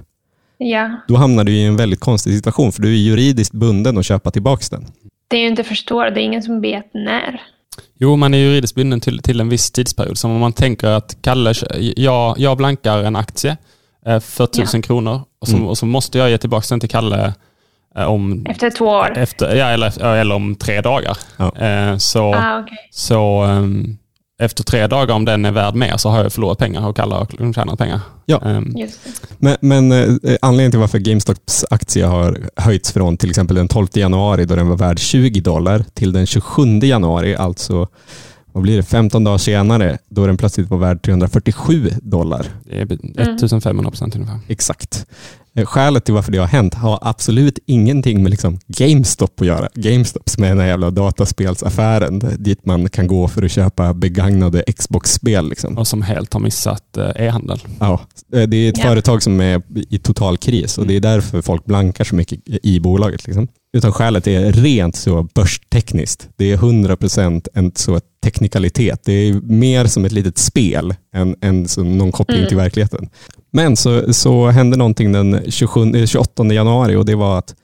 Ja, 0.58 1.02
Då 1.08 1.16
hamnar 1.16 1.44
du 1.44 1.52
i 1.52 1.66
en 1.66 1.76
väldigt 1.78 2.00
konstig 2.00 2.36
situation 2.36 2.72
för 2.72 2.82
du 2.82 2.88
är 2.94 2.98
juridiskt 2.98 3.54
bunden 3.54 3.98
att 3.98 4.06
köpa 4.06 4.32
tillbaka 4.32 4.64
den. 4.72 4.86
det 5.28 5.38
är 5.38 5.42
ju 5.42 5.48
inte 5.48 5.64
förstår, 5.64 6.06
det 6.06 6.22
är 6.22 6.24
ingen 6.24 6.44
som 6.44 6.62
vet 6.62 6.94
när. 6.94 7.42
Jo, 8.00 8.16
man 8.16 8.34
är 8.34 8.38
juridiskt 8.38 8.76
bunden 8.76 9.00
till, 9.02 9.20
till 9.20 9.40
en 9.40 9.50
viss 9.50 9.72
tidsperiod. 9.72 10.18
Som 10.18 10.32
om 10.32 10.40
man 10.40 10.54
tänker 10.54 10.88
att 10.88 11.18
Kalle, 11.22 11.54
jag, 11.96 12.40
jag 12.40 12.58
blankar 12.58 13.04
en 13.04 13.16
aktie 13.16 13.58
eh, 14.06 14.20
för 14.20 14.46
tusen 14.46 14.82
kronor 14.82 15.22
och 15.42 15.48
så, 15.48 15.56
Mm. 15.56 15.68
och 15.68 15.78
så 15.78 15.86
måste 15.86 16.18
jag 16.18 16.30
ge 16.30 16.38
tillbaka 16.38 16.66
den 16.70 16.80
till 16.80 16.90
Kalle 16.90 17.34
eh, 17.98 18.04
om, 18.06 18.46
Efter 18.50 18.70
två 18.70 18.86
år. 18.86 19.18
efter, 19.18 19.56
ja, 19.56 19.66
eller, 19.66 20.04
eller 20.04 20.36
om 20.36 20.56
tre 20.56 20.82
dagar. 20.82 21.18
Ja. 21.38 21.56
Eh, 21.58 21.98
Så, 21.98 22.34
Ah, 22.36 22.60
okej. 22.60 22.78
så 22.92 23.42
ehm, 23.44 23.98
efter 24.44 24.64
tre 24.64 24.88
dagar, 24.88 25.16
om 25.16 25.26
den 25.26 25.46
är 25.46 25.52
värd 25.52 25.76
mer, 25.76 25.98
så 25.98 26.10
har 26.10 26.24
jag 26.24 26.34
förlorat 26.34 26.58
pengar 26.58 26.88
och 26.88 26.96
Kalle 26.96 27.16
har 27.16 27.54
tjänat 27.54 27.80
pengar. 27.80 28.00
Ja. 28.26 28.40
Det. 28.40 28.90
Men, 29.38 29.58
men 29.60 29.92
eh, 29.92 30.36
anledningen 30.42 30.72
till 30.72 30.80
varför 30.80 31.00
GameStops 31.00 31.66
aktie 31.70 32.06
har 32.06 32.38
höjts 32.56 32.92
från 32.92 33.18
till 33.18 33.30
exempel 33.30 33.56
den 33.56 33.68
12 33.68 33.88
januari 33.94 34.46
då 34.46 34.56
den 34.56 34.68
var 34.68 34.78
värd 34.78 35.00
20 35.00 35.42
dollar 35.42 35.86
till 35.94 36.12
den 36.12 36.26
27 36.26 36.80
januari, 36.80 37.36
alltså 37.36 37.88
vad 38.54 38.64
blir 38.64 38.78
det, 38.78 38.84
15 38.84 39.24
dagar 39.24 39.38
senare, 39.38 39.98
då 40.10 40.28
den 40.28 40.38
plötsligt 40.38 40.70
var 40.70 40.78
värd 40.78 41.02
347 41.04 41.90
dollar. 42.02 42.46
Det 42.66 42.82
är 42.82 42.84
1500 43.34 43.92
procent 43.92 44.16
ungefär. 44.16 44.40
Exakt. 44.48 45.06
Eh, 45.56 45.66
Skälet 45.66 46.06
till 46.06 46.14
varför 46.14 46.32
det 46.32 46.38
har 46.38 46.48
hänt 46.48 46.74
har 46.74 47.00
absolut 47.02 47.60
ingenting 47.66 48.24
med 48.24 48.30
liksom 48.30 48.60
GameStop 48.68 49.42
att 49.42 49.48
göra. 49.48 49.70
GameStop 49.76 50.30
som 50.30 50.44
är 50.44 50.48
den 50.50 50.60
här 50.60 50.68
jävla 50.68 50.92
dataspelsaffären 50.92 52.20
dit 52.40 52.66
man 52.66 52.90
kan 52.90 53.08
gå 53.08 53.28
för 53.28 53.44
att 53.44 53.52
köpa 53.52 53.94
begagnade 53.94 54.64
Xbox-spel. 54.78 55.50
Liksom. 55.50 55.78
Och 55.78 55.88
som 55.88 56.02
helt 56.02 56.34
har 56.34 56.40
missat 56.42 56.98
eh, 56.98 57.26
e-handel. 57.26 57.60
Ja, 57.80 58.00
eh, 58.34 58.42
det 58.44 58.58
är 58.58 58.70
ett 58.70 58.78
Ja. 58.78 58.84
företag 58.84 59.24
som 59.24 59.42
är 59.42 59.62
i 59.90 59.98
total 60.00 60.38
kris 60.38 60.78
och 60.78 60.88
det 60.88 60.96
är 60.96 61.00
därför 61.00 61.42
folk 61.42 61.66
blankar 61.66 62.04
så 62.04 62.16
mycket 62.16 62.40
i 62.64 62.80
bolaget. 62.80 63.28
Liksom. 63.28 63.48
Utan 63.78 63.92
skälet 63.92 64.28
är 64.28 64.52
rent 64.52 64.96
så 64.96 65.24
börstekniskt. 65.36 66.30
Det 66.36 66.52
är 66.52 66.58
100% 66.58 67.48
en 67.54 67.72
så 67.76 68.00
teknikalitet. 68.24 69.02
Det 69.06 69.14
är 69.14 69.34
mer 69.34 69.86
som 69.86 70.06
ett 70.06 70.12
litet 70.12 70.38
spel 70.38 70.96
än, 71.16 71.36
än 71.42 71.68
någon 71.78 72.12
koppling 72.12 72.38
Mm. 72.38 72.48
till 72.48 72.58
verkligheten. 72.58 73.10
Men 73.52 73.76
så, 73.78 74.14
så 74.14 74.48
hände 74.48 74.78
någonting 74.78 75.12
den 75.12 75.42
27, 75.52 75.96
eh, 75.96 76.06
28 76.06 76.54
januari 76.54 76.96
och 76.96 77.06
det 77.06 77.16
var 77.16 77.38
att 77.38 77.50
eh, 77.50 77.56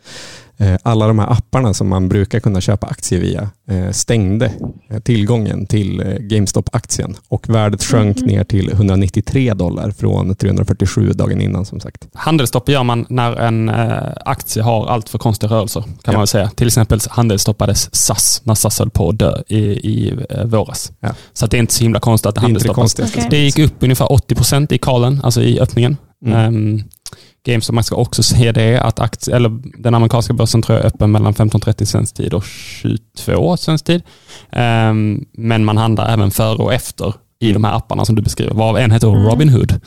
alla 0.84 1.08
de 1.08 1.20
här 1.20 1.32
apparna 1.32 1.74
som 1.74 1.88
man 1.90 2.10
brukar 2.10 2.40
kunna 2.40 2.62
köpa 2.62 2.88
aktier 2.88 3.20
via 3.22 3.50
eh, 3.70 3.92
stängde 3.92 4.52
eh, 4.90 5.00
tillgången 5.00 5.66
till 5.66 6.00
eh, 6.00 6.06
GameStop-aktien 6.20 7.16
och 7.28 7.50
värdet 7.50 7.84
sjönk 7.84 8.18
Mhm. 8.18 8.28
ner 8.28 8.44
till 8.44 8.70
193 8.72 9.54
dollar 9.54 9.92
från 9.92 10.36
347 10.36 11.12
dagen 11.14 11.42
innan 11.42 11.66
som 11.66 11.80
sagt. 11.80 12.08
Handelsstopp 12.14 12.70
gör 12.70 12.84
man 12.84 13.06
när 13.10 13.36
en 13.36 13.70
eh, 13.70 13.98
aktie 14.26 14.64
har 14.64 14.88
allt 14.88 15.10
för 15.10 15.18
konstiga 15.18 15.52
rörelser, 15.54 15.82
kan 15.82 15.92
Ja. 16.04 16.12
man 16.12 16.20
väl 16.22 16.28
säga. 16.28 16.50
Till 16.50 16.68
exempel 16.68 17.00
handelsstoppades 17.10 17.96
SAS 17.96 18.42
när 18.44 18.56
SAS 18.56 18.80
höll 18.80 18.90
på 18.90 19.10
att 19.10 19.20
dö 19.20 19.38
i, 19.48 19.58
i 19.60 20.14
eh, 20.30 20.46
våras. 20.46 20.92
Ja. 21.00 21.10
Så 21.34 21.46
att 21.46 21.52
det 21.52 21.58
är 21.58 21.60
inte 21.60 21.74
så 21.74 21.84
himla 21.84 22.00
konstigt 22.00 22.26
att 22.28 22.36
det 22.36 22.40
Det 22.40 22.42
det 22.42 22.46
handelsstoppas. 22.46 22.76
konstigaste. 22.76 23.18
Okej. 23.20 23.28
Det 23.30 23.38
gick 23.38 23.60
upp 23.60 23.84
ungefär 23.84 24.06
80% 24.06 24.74
i 24.74 24.78
kalen, 24.78 25.22
alltså 25.24 25.42
i 25.42 25.60
öppningen. 25.60 25.98
Mm. 26.26 26.56
Um, 26.56 26.84
GameStop, 27.46 27.74
man 27.76 27.84
ska 27.84 27.96
också 27.96 28.24
säga 28.24 28.54
det, 28.54 28.78
att 28.82 29.00
aktie, 29.00 29.36
eller 29.36 29.52
den 29.84 29.96
amerikanska 29.96 30.34
börsen 30.34 30.62
tror 30.62 30.78
jag 30.78 30.86
är 30.86 30.88
öppen 30.90 31.12
mellan 31.12 31.34
15.30 31.34 31.86
svensk 31.86 32.16
tid 32.16 32.34
och 32.34 32.44
22 32.46 33.58
svensk 33.58 33.86
tid. 33.86 34.02
Ehm, 34.52 35.26
men 35.34 35.66
man 35.66 35.78
handlar 35.78 36.14
även 36.14 36.32
före 36.32 36.56
och 36.58 36.74
efter 36.74 37.14
i 37.42 37.52
de 37.52 37.64
här 37.64 37.74
apparna 37.74 38.06
som 38.06 38.16
du 38.16 38.22
beskriver, 38.22 38.54
varav 38.54 38.78
en 38.78 38.92
heter 38.92 39.08
Mm. 39.08 39.24
Robinhood. 39.24 39.80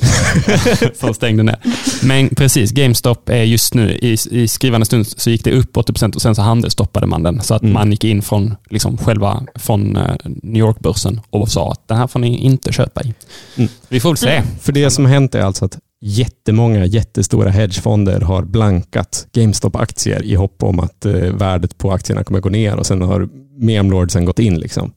som 0.94 1.14
stängde 1.14 1.42
ner. 1.42 1.56
Men 2.02 2.28
precis, 2.28 2.72
GameStop 2.72 3.28
är 3.28 3.42
just 3.42 3.74
nu, 3.74 3.90
i, 3.92 4.16
i 4.30 4.48
skrivande 4.48 4.86
stund 4.86 5.06
så 5.06 5.30
gick 5.30 5.44
det 5.44 5.52
upp 5.52 5.76
80% 5.76 6.14
och 6.14 6.22
sen 6.22 6.34
så 6.34 6.42
handelsstoppade 6.42 7.06
man 7.06 7.22
den. 7.22 7.40
Så 7.42 7.54
att 7.54 7.62
Mm. 7.62 7.74
man 7.74 7.90
gick 7.90 8.04
in 8.04 8.22
från, 8.22 8.54
liksom 8.70 8.96
själva, 8.98 9.42
från 9.54 9.96
eh, 9.96 10.14
New 10.24 10.60
York-börsen 10.60 11.20
och 11.30 11.48
sa 11.48 11.70
att 11.72 11.88
den 11.88 11.96
här 11.98 12.06
får 12.06 12.18
ni 12.20 12.38
inte 12.38 12.72
köpa 12.72 13.02
i. 13.02 13.14
Mm. 13.56 13.70
Vi 13.88 14.00
får 14.00 14.08
väl 14.10 14.16
se. 14.16 14.42
För 14.60 14.72
det 14.72 14.90
som 14.90 15.06
hänt 15.06 15.34
är 15.34 15.42
alltså 15.42 15.64
att 15.64 15.78
jättemånga 16.04 16.86
jättestora 16.86 17.50
hedgefonder 17.50 18.20
har 18.20 18.42
blankat 18.42 19.26
GameStop-aktier 19.32 20.22
i 20.22 20.34
hopp 20.34 20.62
om 20.62 20.80
att 20.80 21.04
eh, 21.04 21.12
värdet 21.12 21.78
på 21.78 21.92
aktierna 21.92 22.24
kommer 22.24 22.40
gå 22.40 22.48
ner 22.48 22.76
och 22.76 22.86
sen 22.86 23.02
har 23.02 23.28
memlordsen 23.56 24.24
gått 24.24 24.38
in. 24.38 24.58
Liksom. 24.58 24.92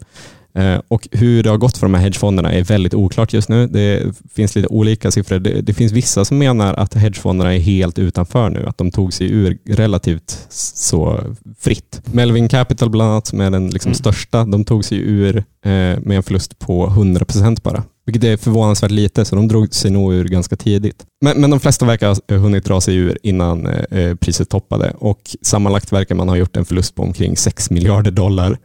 Eh, 0.55 0.81
och 0.87 1.07
hur 1.11 1.43
det 1.43 1.49
har 1.49 1.57
gått 1.57 1.77
för 1.77 1.85
de 1.87 1.93
här 1.93 2.01
hedgefonderna 2.01 2.51
är 2.53 2.63
väldigt 2.63 2.93
oklart 2.93 3.33
just 3.33 3.49
nu. 3.49 3.67
Det 3.67 4.15
finns 4.33 4.55
lite 4.55 4.67
olika 4.67 5.11
siffror. 5.11 5.39
Det, 5.39 5.61
det 5.61 5.73
finns 5.73 5.91
vissa 5.91 6.25
som 6.25 6.37
menar 6.37 6.73
att 6.73 6.93
hedgefonderna 6.93 7.55
är 7.55 7.59
helt 7.59 7.99
utanför 7.99 8.49
nu, 8.49 8.65
att 8.67 8.77
de 8.77 8.91
tog 8.91 9.13
sig 9.13 9.31
ur 9.31 9.57
relativt 9.69 10.45
så 10.49 11.19
fritt. 11.59 12.01
Melvin 12.05 12.49
Capital 12.49 12.89
bland 12.89 13.11
annat, 13.11 13.27
som 13.27 13.41
är 13.41 13.51
den 13.51 13.69
liksom 13.69 13.89
Mm. 13.89 13.95
största, 13.95 14.45
de 14.45 14.65
tog 14.65 14.85
sig 14.85 14.97
ur 14.97 15.37
eh, 15.37 15.41
med 15.99 16.11
en 16.11 16.23
förlust 16.23 16.59
på 16.59 16.87
100% 16.87 17.61
bara. 17.63 17.83
Vilket 18.05 18.23
är 18.23 18.37
förvånansvärt 18.37 18.91
lite, 18.91 19.25
så 19.25 19.35
de 19.35 19.47
drog 19.47 19.73
sig 19.75 19.91
nog 19.91 20.13
ur 20.13 20.25
ganska 20.25 20.55
tidigt. 20.55 21.05
Men, 21.21 21.41
men 21.41 21.49
de 21.49 21.59
flesta 21.59 21.85
verkar 21.85 22.07
ha 22.07 22.37
hunnit 22.37 22.65
dra 22.65 22.81
sig 22.81 22.95
ur 22.95 23.17
innan 23.23 23.67
eh, 23.67 24.15
priset 24.15 24.49
toppade 24.49 24.93
och 24.99 25.21
sammanlagt 25.41 25.91
verkar 25.91 26.15
man 26.15 26.29
ha 26.29 26.35
gjort 26.37 26.57
en 26.57 26.65
förlust 26.65 26.95
på 26.95 27.03
omkring 27.03 27.37
6 27.37 27.69
miljarder 27.69 28.11
dollar, 28.11 28.51
eh, 28.51 28.57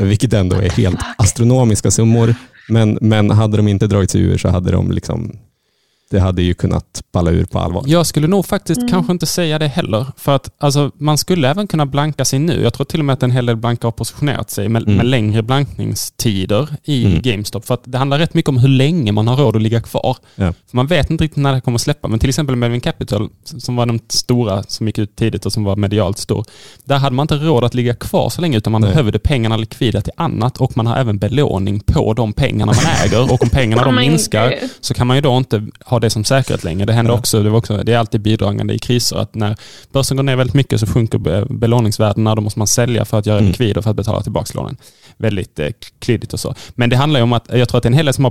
vilket 0.00 0.32
ändå 0.32 0.56
är 0.56 0.70
helt 0.70 1.00
astronomiska 1.16 1.90
summor. 1.90 2.34
Men, 2.68 2.98
men 3.00 3.30
hade 3.30 3.56
de 3.56 3.68
inte 3.68 3.86
dragit 3.86 4.10
sig 4.10 4.20
ur 4.20 4.38
så 4.38 4.48
hade 4.48 4.70
de 4.70 4.92
liksom, 4.92 5.36
det 6.12 6.20
hade 6.20 6.42
ju 6.42 6.54
kunnat 6.54 7.02
balla 7.12 7.30
ur 7.30 7.44
på 7.44 7.58
allvar. 7.58 7.84
Jag 7.86 8.06
skulle 8.06 8.26
nog 8.26 8.46
faktiskt 8.46 8.78
Mm. 8.80 8.90
kanske 8.90 9.12
inte 9.12 9.26
säga 9.26 9.58
det 9.58 9.68
heller. 9.68 10.06
För 10.16 10.34
att 10.36 10.50
alltså, 10.58 10.90
man 10.98 11.18
skulle 11.18 11.48
även 11.50 11.66
kunna 11.66 11.86
blanka 11.86 12.24
sig 12.24 12.38
nu. 12.38 12.62
Jag 12.62 12.74
tror 12.74 12.84
till 12.84 12.98
och 13.00 13.04
med 13.04 13.12
att 13.12 13.22
en 13.22 13.30
hel 13.30 13.46
del 13.46 13.56
blankar 13.56 13.86
har 13.88 13.92
positionerat 13.92 14.50
sig 14.50 14.68
med, 14.68 14.82
Mm. 14.82 14.94
med 14.96 15.06
längre 15.06 15.42
blankningstider 15.42 16.68
i 16.84 17.04
Mm. 17.06 17.22
GameStop. 17.22 17.64
För 17.66 17.74
att 17.74 17.82
det 17.84 17.98
handlar 17.98 18.18
rätt 18.18 18.34
mycket 18.34 18.48
om 18.48 18.58
hur 18.58 18.68
länge 18.68 19.12
man 19.12 19.28
har 19.28 19.36
råd 19.36 19.56
att 19.56 19.62
ligga 19.62 19.80
kvar. 19.80 20.16
Ja. 20.34 20.52
För 20.52 20.76
man 20.76 20.86
vet 20.86 21.10
inte 21.10 21.24
riktigt 21.24 21.42
när 21.42 21.52
det 21.52 21.60
kommer 21.60 21.74
att 21.76 21.82
släppa. 21.82 22.08
Men 22.08 22.18
till 22.18 22.28
exempel 22.28 22.56
Melvin 22.56 22.80
Capital, 22.80 23.28
som 23.44 23.76
var 23.76 23.86
den 23.86 24.00
stora 24.08 24.62
som 24.62 24.86
gick 24.86 24.98
ut 24.98 25.16
tidigt 25.16 25.46
och 25.46 25.52
som 25.52 25.64
var 25.64 25.76
medialt 25.76 26.18
stor. 26.18 26.44
Där 26.84 26.98
hade 26.98 27.16
man 27.16 27.24
inte 27.24 27.34
råd 27.34 27.64
att 27.64 27.74
ligga 27.74 27.94
kvar 27.94 28.30
så 28.30 28.40
länge 28.40 28.56
utan 28.56 28.72
man 28.72 28.80
Nej. 28.80 28.90
behövde 28.90 29.18
pengarna 29.18 29.56
likvida 29.56 30.00
till 30.00 30.12
annat 30.16 30.56
och 30.58 30.76
man 30.76 30.86
har 30.86 30.96
även 30.96 31.18
belåning 31.18 31.80
på 31.80 32.14
de 32.14 32.32
pengarna 32.32 32.72
man 32.72 32.84
äger 33.04 33.32
och 33.32 33.42
om 33.42 33.48
pengarna 33.48 33.84
de 33.84 33.94
my 33.94 34.08
minskar 34.08 34.54
så 34.80 34.94
kan 34.94 35.06
man 35.06 35.16
ju 35.16 35.20
då 35.20 35.36
inte 35.36 35.66
ha 35.84 35.98
det 36.02 36.10
som 36.10 36.24
säkerhet 36.24 36.64
längre. 36.64 36.84
Det 36.86 36.92
händer 36.92 37.12
Ja. 37.12 37.18
också, 37.18 37.42
det, 37.42 37.50
var 37.50 37.58
också, 37.58 37.76
det 37.76 37.92
är 37.92 37.98
alltid 37.98 38.20
bidragande 38.20 38.74
i 38.74 38.78
kriser 38.78 39.16
att 39.16 39.34
när 39.34 39.56
börsen 39.92 40.16
går 40.16 40.24
ner 40.24 40.36
väldigt 40.36 40.54
mycket 40.54 40.80
så 40.80 40.86
sjunker 40.86 41.18
be- 41.18 41.46
belåningsvärdena. 41.50 42.34
Då 42.34 42.42
måste 42.42 42.58
man 42.58 42.66
sälja 42.66 43.04
för 43.04 43.18
att 43.18 43.26
göra 43.26 43.38
Mm. 43.38 43.48
likvider 43.48 43.82
för 43.82 43.90
att 43.90 43.96
betala 43.96 44.22
tillbaka 44.22 44.52
lånen. 44.54 44.76
Väldigt 45.16 45.58
eh, 45.58 45.68
klyddigt 45.98 46.32
och 46.32 46.40
så. 46.40 46.54
Men 46.74 46.90
det 46.90 46.96
handlar 46.96 47.20
ju 47.20 47.24
om 47.24 47.32
att 47.32 47.44
jag 47.52 47.68
tror 47.68 47.76
att 47.78 47.82
det 47.82 47.86
är 47.86 47.90
en 47.90 47.96
hel 47.96 48.06
del 48.06 48.14
som 48.14 48.24
har 48.24 48.30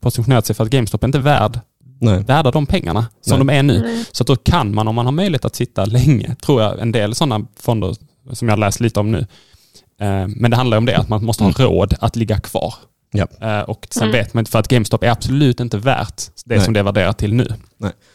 positionerat, 0.00 0.46
sig 0.46 0.56
för 0.56 0.64
att 0.64 0.70
GameStop 0.70 1.02
är 1.02 1.08
inte 1.08 1.18
värd 1.18 1.60
Nej. 2.00 2.22
värda 2.22 2.50
de 2.50 2.66
pengarna 2.66 3.06
som 3.20 3.38
Nej. 3.38 3.46
de 3.46 3.58
är 3.58 3.62
nu. 3.62 3.80
Nej. 3.82 4.04
Så 4.12 4.22
att 4.22 4.26
då 4.26 4.36
kan 4.36 4.74
man, 4.74 4.88
om 4.88 4.94
man 4.94 5.04
har 5.06 5.12
möjlighet 5.12 5.44
att 5.44 5.56
sitta 5.56 5.84
länge, 5.84 6.34
tror 6.34 6.62
jag 6.62 6.78
en 6.78 6.92
del 6.92 7.14
sådana 7.14 7.46
fonder 7.60 7.94
som 8.32 8.48
jag 8.48 8.58
läst 8.58 8.80
lite 8.80 9.00
om 9.00 9.12
nu. 9.12 9.18
Eh, 10.00 10.26
Men 10.28 10.50
det 10.50 10.56
handlar 10.56 10.76
om 10.78 10.84
det, 10.86 10.96
att 10.98 11.08
man 11.08 11.24
måste 11.24 11.44
ha 11.44 11.50
råd 11.50 11.94
att 12.00 12.16
ligga 12.16 12.40
kvar. 12.40 12.74
Ja. 13.16 13.26
Eh, 13.40 13.60
Och 13.60 13.86
sen 13.90 14.02
Mm. 14.02 14.12
vet 14.12 14.34
man 14.34 14.40
inte, 14.42 14.50
för 14.50 14.58
att 14.58 14.68
GameStop 14.68 15.02
är 15.04 15.08
absolut 15.10 15.60
inte 15.60 15.78
värt 15.78 16.22
det 16.44 16.56
Nej. 16.56 16.64
som 16.64 16.74
det 16.74 16.80
är 16.80 16.84
värderat 16.84 17.18
till 17.18 17.34
nu. 17.34 17.48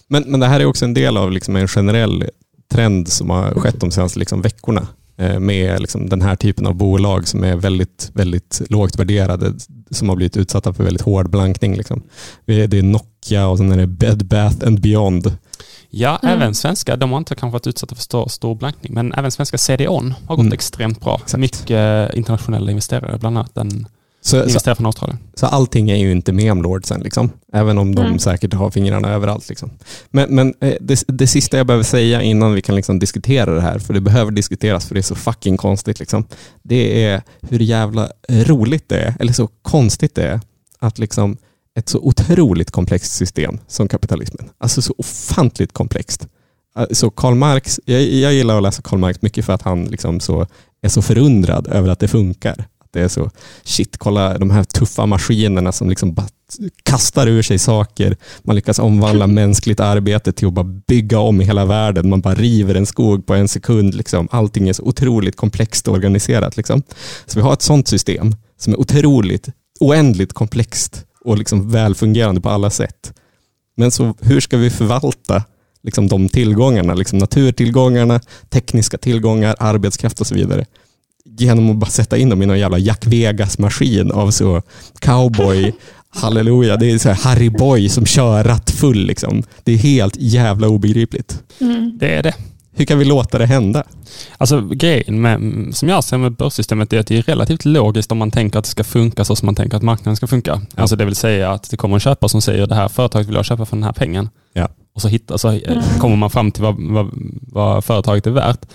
Men, 0.08 0.24
men 0.28 0.40
det 0.40 0.48
här 0.48 0.60
är 0.60 0.66
också 0.66 0.86
en 0.86 0.94
del 0.94 1.18
av 1.18 1.32
liksom 1.32 1.56
en 1.56 1.68
generell 1.68 2.24
trend 2.72 3.08
som 3.08 3.30
har 3.30 3.52
skett 3.56 3.80
de 3.80 3.92
senaste 3.92 4.20
liksom 4.20 4.42
veckorna 4.42 4.88
eh, 5.18 5.40
med 5.40 5.82
liksom 5.82 6.10
den 6.10 6.22
här 6.22 6.36
typen 6.36 6.68
av 6.68 6.76
bolag 6.76 7.28
som 7.28 7.44
är 7.44 7.56
väldigt, 7.56 8.12
väldigt 8.14 8.62
lågt 8.70 9.00
värderade 9.00 9.54
som 9.92 10.10
har 10.10 10.16
blivit 10.16 10.38
utsatta 10.38 10.74
för 10.74 10.84
väldigt 10.84 11.02
hård 11.02 11.30
blankning. 11.30 11.76
Liksom. 11.76 12.04
Det 12.46 12.74
är- 12.74 12.84
Nokia 12.84 13.48
och 13.48 13.58
sen 13.58 13.72
är 13.72 13.78
det 13.78 13.88
Bed 13.88 14.26
Bath 14.26 14.68
and 14.68 14.82
Beyond. 14.82 15.36
Ja, 15.90 16.20
Mm. 16.24 16.36
även 16.38 16.56
svenska, 16.56 16.96
de 16.96 17.12
har 17.12 17.18
inte 17.18 17.36
kanske 17.36 17.54
varit 17.54 17.68
utsatta 17.68 17.96
för 17.96 18.04
stor, 18.04 18.28
stor 18.28 18.56
blankning, 18.56 18.94
men 18.94 19.14
även 19.14 19.32
svenska 19.32 19.58
CDON 19.58 20.14
har 20.28 20.36
gått 20.36 20.44
Mm. 20.44 20.54
extremt 20.54 21.02
bra. 21.02 21.16
Exakt. 21.24 21.40
Mycket 21.40 22.14
internationella 22.16 22.72
investerare, 22.72 23.18
bland 23.18 23.38
annat 23.38 23.58
en 23.58 23.88
Så, 24.22 24.50
så, 24.50 24.76
från 24.76 24.86
Australien. 24.86 25.20
så 25.34 25.46
allting 25.46 25.90
är 25.90 25.96
ju 25.96 26.12
inte 26.12 26.34
memlordsen, 26.34 27.02
liksom. 27.02 27.32
även 27.54 27.78
om 27.78 27.96
de 27.96 28.06
Mm. 28.06 28.20
säkert 28.20 28.54
har 28.54 28.72
fingrarna 28.72 29.10
överallt. 29.10 29.50
Liksom. 29.50 29.72
Men, 30.12 30.36
men 30.36 30.54
eh, 30.62 30.74
det, 30.82 31.04
det 31.08 31.28
sista 31.28 31.58
jag 31.58 31.68
behöver 31.68 31.84
säga 31.84 32.22
innan 32.22 32.54
vi 32.54 32.62
kan 32.62 32.76
liksom 32.76 33.00
diskutera 33.00 33.54
det 33.56 33.62
här, 33.62 33.80
för 33.80 33.94
det 33.94 34.02
behöver 34.02 34.32
diskuteras 34.32 34.86
för 34.86 34.96
det 34.96 35.00
är 35.00 35.02
så 35.02 35.16
fucking 35.16 35.58
konstigt. 35.58 36.00
Liksom. 36.00 36.24
Det 36.64 37.04
är 37.06 37.22
hur 37.42 37.60
jävla 37.60 38.10
roligt 38.30 38.90
det 38.90 38.98
är, 39.00 39.14
eller 39.20 39.34
så 39.34 39.48
konstigt 39.62 40.16
det 40.16 40.24
är, 40.28 40.40
att 40.80 41.00
liksom 41.00 41.38
ett 41.80 41.90
så 41.90 42.00
otroligt 42.00 42.72
komplext 42.72 43.12
system 43.14 43.60
som 43.68 43.88
kapitalismen, 43.88 44.50
alltså 44.58 44.82
så 44.82 44.94
ofantligt 44.98 45.74
komplext. 45.74 46.28
Eh, 46.78 46.86
Så 46.92 47.10
Karl 47.10 47.36
Marx, 47.36 47.80
jag, 47.86 48.02
jag 48.02 48.34
gillar 48.34 48.58
att 48.58 48.64
läsa 48.64 48.82
Karl 48.82 49.00
Marx 49.00 49.22
mycket 49.22 49.46
för 49.46 49.54
att 49.54 49.62
han 49.62 49.86
liksom 49.86 50.20
så 50.20 50.48
är 50.82 50.90
så 50.90 51.02
förundrad 51.02 51.68
över 51.68 51.90
att 51.90 52.00
det 52.00 52.08
funkar. 52.08 52.66
Det 52.92 53.02
är 53.02 53.08
så, 53.08 53.30
shit, 53.64 53.98
kolla 53.98 54.38
de 54.38 54.50
här 54.50 54.64
tuffa 54.64 55.06
maskinerna 55.06 55.72
som 55.72 55.90
liksom 55.90 56.14
bara 56.14 56.28
kastar 56.84 57.28
ur 57.28 57.42
sig 57.42 57.60
saker. 57.60 58.18
Man 58.44 58.56
lyckas 58.56 58.80
omvandla 58.80 59.28
mänskligt 59.42 59.80
arbete 59.80 60.32
till 60.32 60.48
att 60.48 60.54
bara 60.54 60.66
bygga 60.88 61.20
om 61.20 61.40
hela 61.40 61.66
världen. 61.66 62.10
Man 62.10 62.22
bara 62.22 62.36
river 62.36 62.76
en 62.76 62.86
skog 62.86 63.26
på 63.26 63.34
en 63.34 63.48
sekund. 63.48 63.94
Liksom. 63.94 64.28
Allting 64.32 64.70
är 64.70 64.74
så 64.74 64.84
otroligt 64.84 65.36
komplext 65.36 65.88
och 65.88 65.94
organiserat. 65.94 66.58
Liksom. 66.58 66.84
Så 67.26 67.40
vi 67.40 67.42
har 67.42 67.54
ett 67.54 67.62
sånt 67.62 67.88
system 67.88 68.36
som 68.58 68.74
är 68.74 68.80
otroligt, 68.80 69.50
oändligt 69.80 70.34
komplext 70.34 71.06
och 71.26 71.38
liksom 71.38 71.72
välfungerande 71.72 72.42
på 72.42 72.50
alla 72.50 72.70
sätt. 72.70 73.14
Men 73.78 73.92
så 73.92 74.16
hur 74.22 74.40
ska 74.40 74.58
vi 74.58 74.70
förvalta 74.70 75.44
liksom 75.84 76.08
de 76.08 76.30
tillgångarna, 76.30 76.94
liksom 76.94 77.20
naturtillgångarna, 77.20 78.20
tekniska 78.50 78.98
tillgångar, 78.98 79.56
arbetskraft 79.60 80.22
och 80.22 80.28
så 80.28 80.36
vidare. 80.36 80.66
Genom 81.40 81.70
att 81.70 81.76
bara 81.76 81.90
sätta 81.90 82.18
in 82.18 82.30
dem 82.30 82.42
i 82.42 82.46
någon 82.46 82.60
jävla 82.60 82.78
Jack 82.78 83.06
Vegas-maskin 83.06 84.12
av 84.12 84.32
så 84.32 84.62
cowboy, 85.00 85.74
halleluja, 86.10 86.78
det 86.78 86.92
är 86.92 86.98
så 86.98 87.10
här 87.10 87.16
Harry 87.16 87.50
Boy 87.50 87.90
som 87.90 88.06
kör 88.06 88.44
rattfull. 88.44 89.06
Liksom. 89.06 89.44
Det 89.64 89.74
är 89.74 89.78
helt 89.78 90.16
jävla 90.18 90.68
obegripligt. 90.68 91.44
Mm. 91.62 91.98
Det 92.00 92.16
är 92.16 92.24
det. 92.24 92.34
Hur 92.80 92.86
kan 92.86 93.00
vi 93.00 93.06
låta 93.06 93.38
det 93.38 93.46
hända? 93.46 93.84
Alltså 94.38 94.62
grejen 94.62 95.22
med, 95.22 95.40
som 95.76 95.90
jag 95.90 96.04
ser 96.04 96.18
med 96.18 96.32
börssystemet 96.32 96.94
är 96.94 97.00
att 97.00 97.08
det 97.08 97.18
är 97.18 97.22
relativt 97.22 97.66
logiskt 97.66 98.12
om 98.12 98.18
man 98.18 98.32
tänker 98.32 98.60
att 98.60 98.66
det 98.66 98.72
ska 98.72 98.84
funka 98.84 99.26
så 99.26 99.36
som 99.36 99.46
man 99.46 99.56
tänker 99.56 99.78
att 99.78 99.84
marknaden 99.84 100.16
ska 100.16 100.28
funka. 100.28 100.62
Ja. 100.76 100.82
Alltså 100.82 100.96
det 100.96 101.06
vill 101.06 101.16
säga 101.16 101.52
att 101.52 101.70
det 101.70 101.78
kommer 101.78 101.96
en 101.96 102.00
köpare 102.00 102.30
som 102.30 102.42
säger 102.42 102.68
det 102.68 102.76
här 102.76 102.88
företaget 102.88 103.28
vill 103.28 103.36
jag 103.36 103.46
köpa 103.46 103.66
för 103.66 103.76
den 103.76 103.84
här 103.84 103.92
pengen. 103.92 104.30
Ja. 104.54 104.70
Och 104.96 105.02
så, 105.02 105.08
hittar, 105.08 105.38
så 105.38 105.52
eh, 105.52 106.00
kommer 106.00 106.16
man 106.16 106.30
fram 106.30 106.52
till 106.52 106.64
vad, 106.64 106.76
vad, 106.80 107.10
vad 107.42 107.86
företaget 107.86 108.28
är 108.28 108.32
värt. 108.32 108.66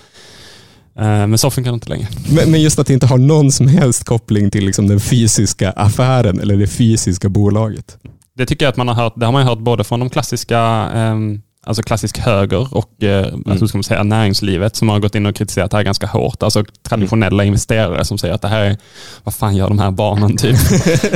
Eh, 0.99 1.27
Men 1.27 1.37
så 1.37 1.51
funkar 1.51 1.71
det 1.71 1.75
inte 1.75 1.89
längre. 1.89 2.07
Men, 2.35 2.51
men 2.51 2.61
just 2.61 2.79
att 2.79 2.87
det 2.87 2.93
inte 2.93 3.05
har 3.07 3.17
någon 3.17 3.51
som 3.51 3.67
helst 3.67 4.03
koppling 4.03 4.51
till 4.51 4.65
liksom 4.65 4.87
den 4.87 4.99
fysiska 4.99 5.71
affären 5.71 6.39
eller 6.39 6.57
det 6.57 6.67
fysiska 6.67 7.29
bolaget. 7.29 7.97
Det 8.37 8.45
tycker 8.45 8.65
jag 8.65 8.69
att 8.71 8.77
man 8.77 8.87
har 8.87 8.95
hört, 8.95 9.13
det 9.15 9.25
har 9.25 9.33
man 9.33 9.43
hört 9.43 9.59
både 9.59 9.83
från 9.83 9.99
de 9.99 10.09
klassiska, 10.09 10.59
ehm, 10.95 11.41
alltså 11.65 11.83
klassisk 11.83 12.17
höger 12.17 12.67
och 12.77 13.03
eh, 13.03 13.33
alltså 13.49 13.67
ska 13.67 13.77
man 13.77 13.83
säga, 13.83 14.03
näringslivet 14.03 14.75
som 14.75 14.89
har 14.89 14.99
gått 14.99 15.15
in 15.15 15.25
och 15.25 15.35
kritiserat 15.35 15.71
det 15.71 15.77
här 15.77 15.83
ganska 15.83 16.07
hårt. 16.07 16.43
Alltså 16.43 16.63
traditionella 16.83 17.43
investerare 17.43 18.05
som 18.05 18.17
säger 18.17 18.33
att 18.33 18.41
det 18.41 18.47
här 18.47 18.61
är, 18.63 18.77
vad 19.23 19.33
fan 19.35 19.55
gör 19.55 19.67
de 19.67 19.79
här 19.79 19.91
barnen 19.91 20.37
typ? 20.37 20.57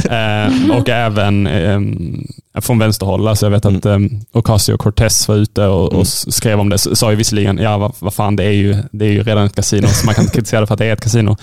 eh, 0.05 0.77
och 0.77 0.89
även 0.89 1.47
ehm, 1.47 2.27
från 2.61 2.79
vänsterhåll, 2.79 3.27
alltså 3.27 3.45
jag 3.45 3.51
vet 3.51 3.65
att 3.65 3.85
um, 3.85 4.09
Ocasio-Cortez 4.33 5.27
var 5.27 5.35
ute 5.35 5.65
och, 5.65 5.85
och 5.87 5.93
Mm. 5.93 6.05
skrev 6.05 6.59
om 6.59 6.69
det, 6.69 6.77
sa 6.77 7.09
ju 7.11 7.15
visserligen, 7.15 7.57
ja 7.57 7.77
vad, 7.77 7.93
vad 7.99 8.13
fan 8.13 8.35
det 8.35 8.43
är, 8.43 8.51
ju, 8.51 8.75
det 8.91 9.05
är 9.05 9.11
ju 9.11 9.23
redan 9.23 9.45
ett 9.45 9.55
kasino 9.55 9.87
så 9.87 10.05
man 10.05 10.15
kan 10.15 10.23
inte 10.23 10.35
kritisera 10.35 10.61
det 10.61 10.67
för 10.67 10.73
att 10.73 10.79
det 10.79 10.85
är 10.85 10.93
ett 10.93 11.01
kasino. 11.01 11.37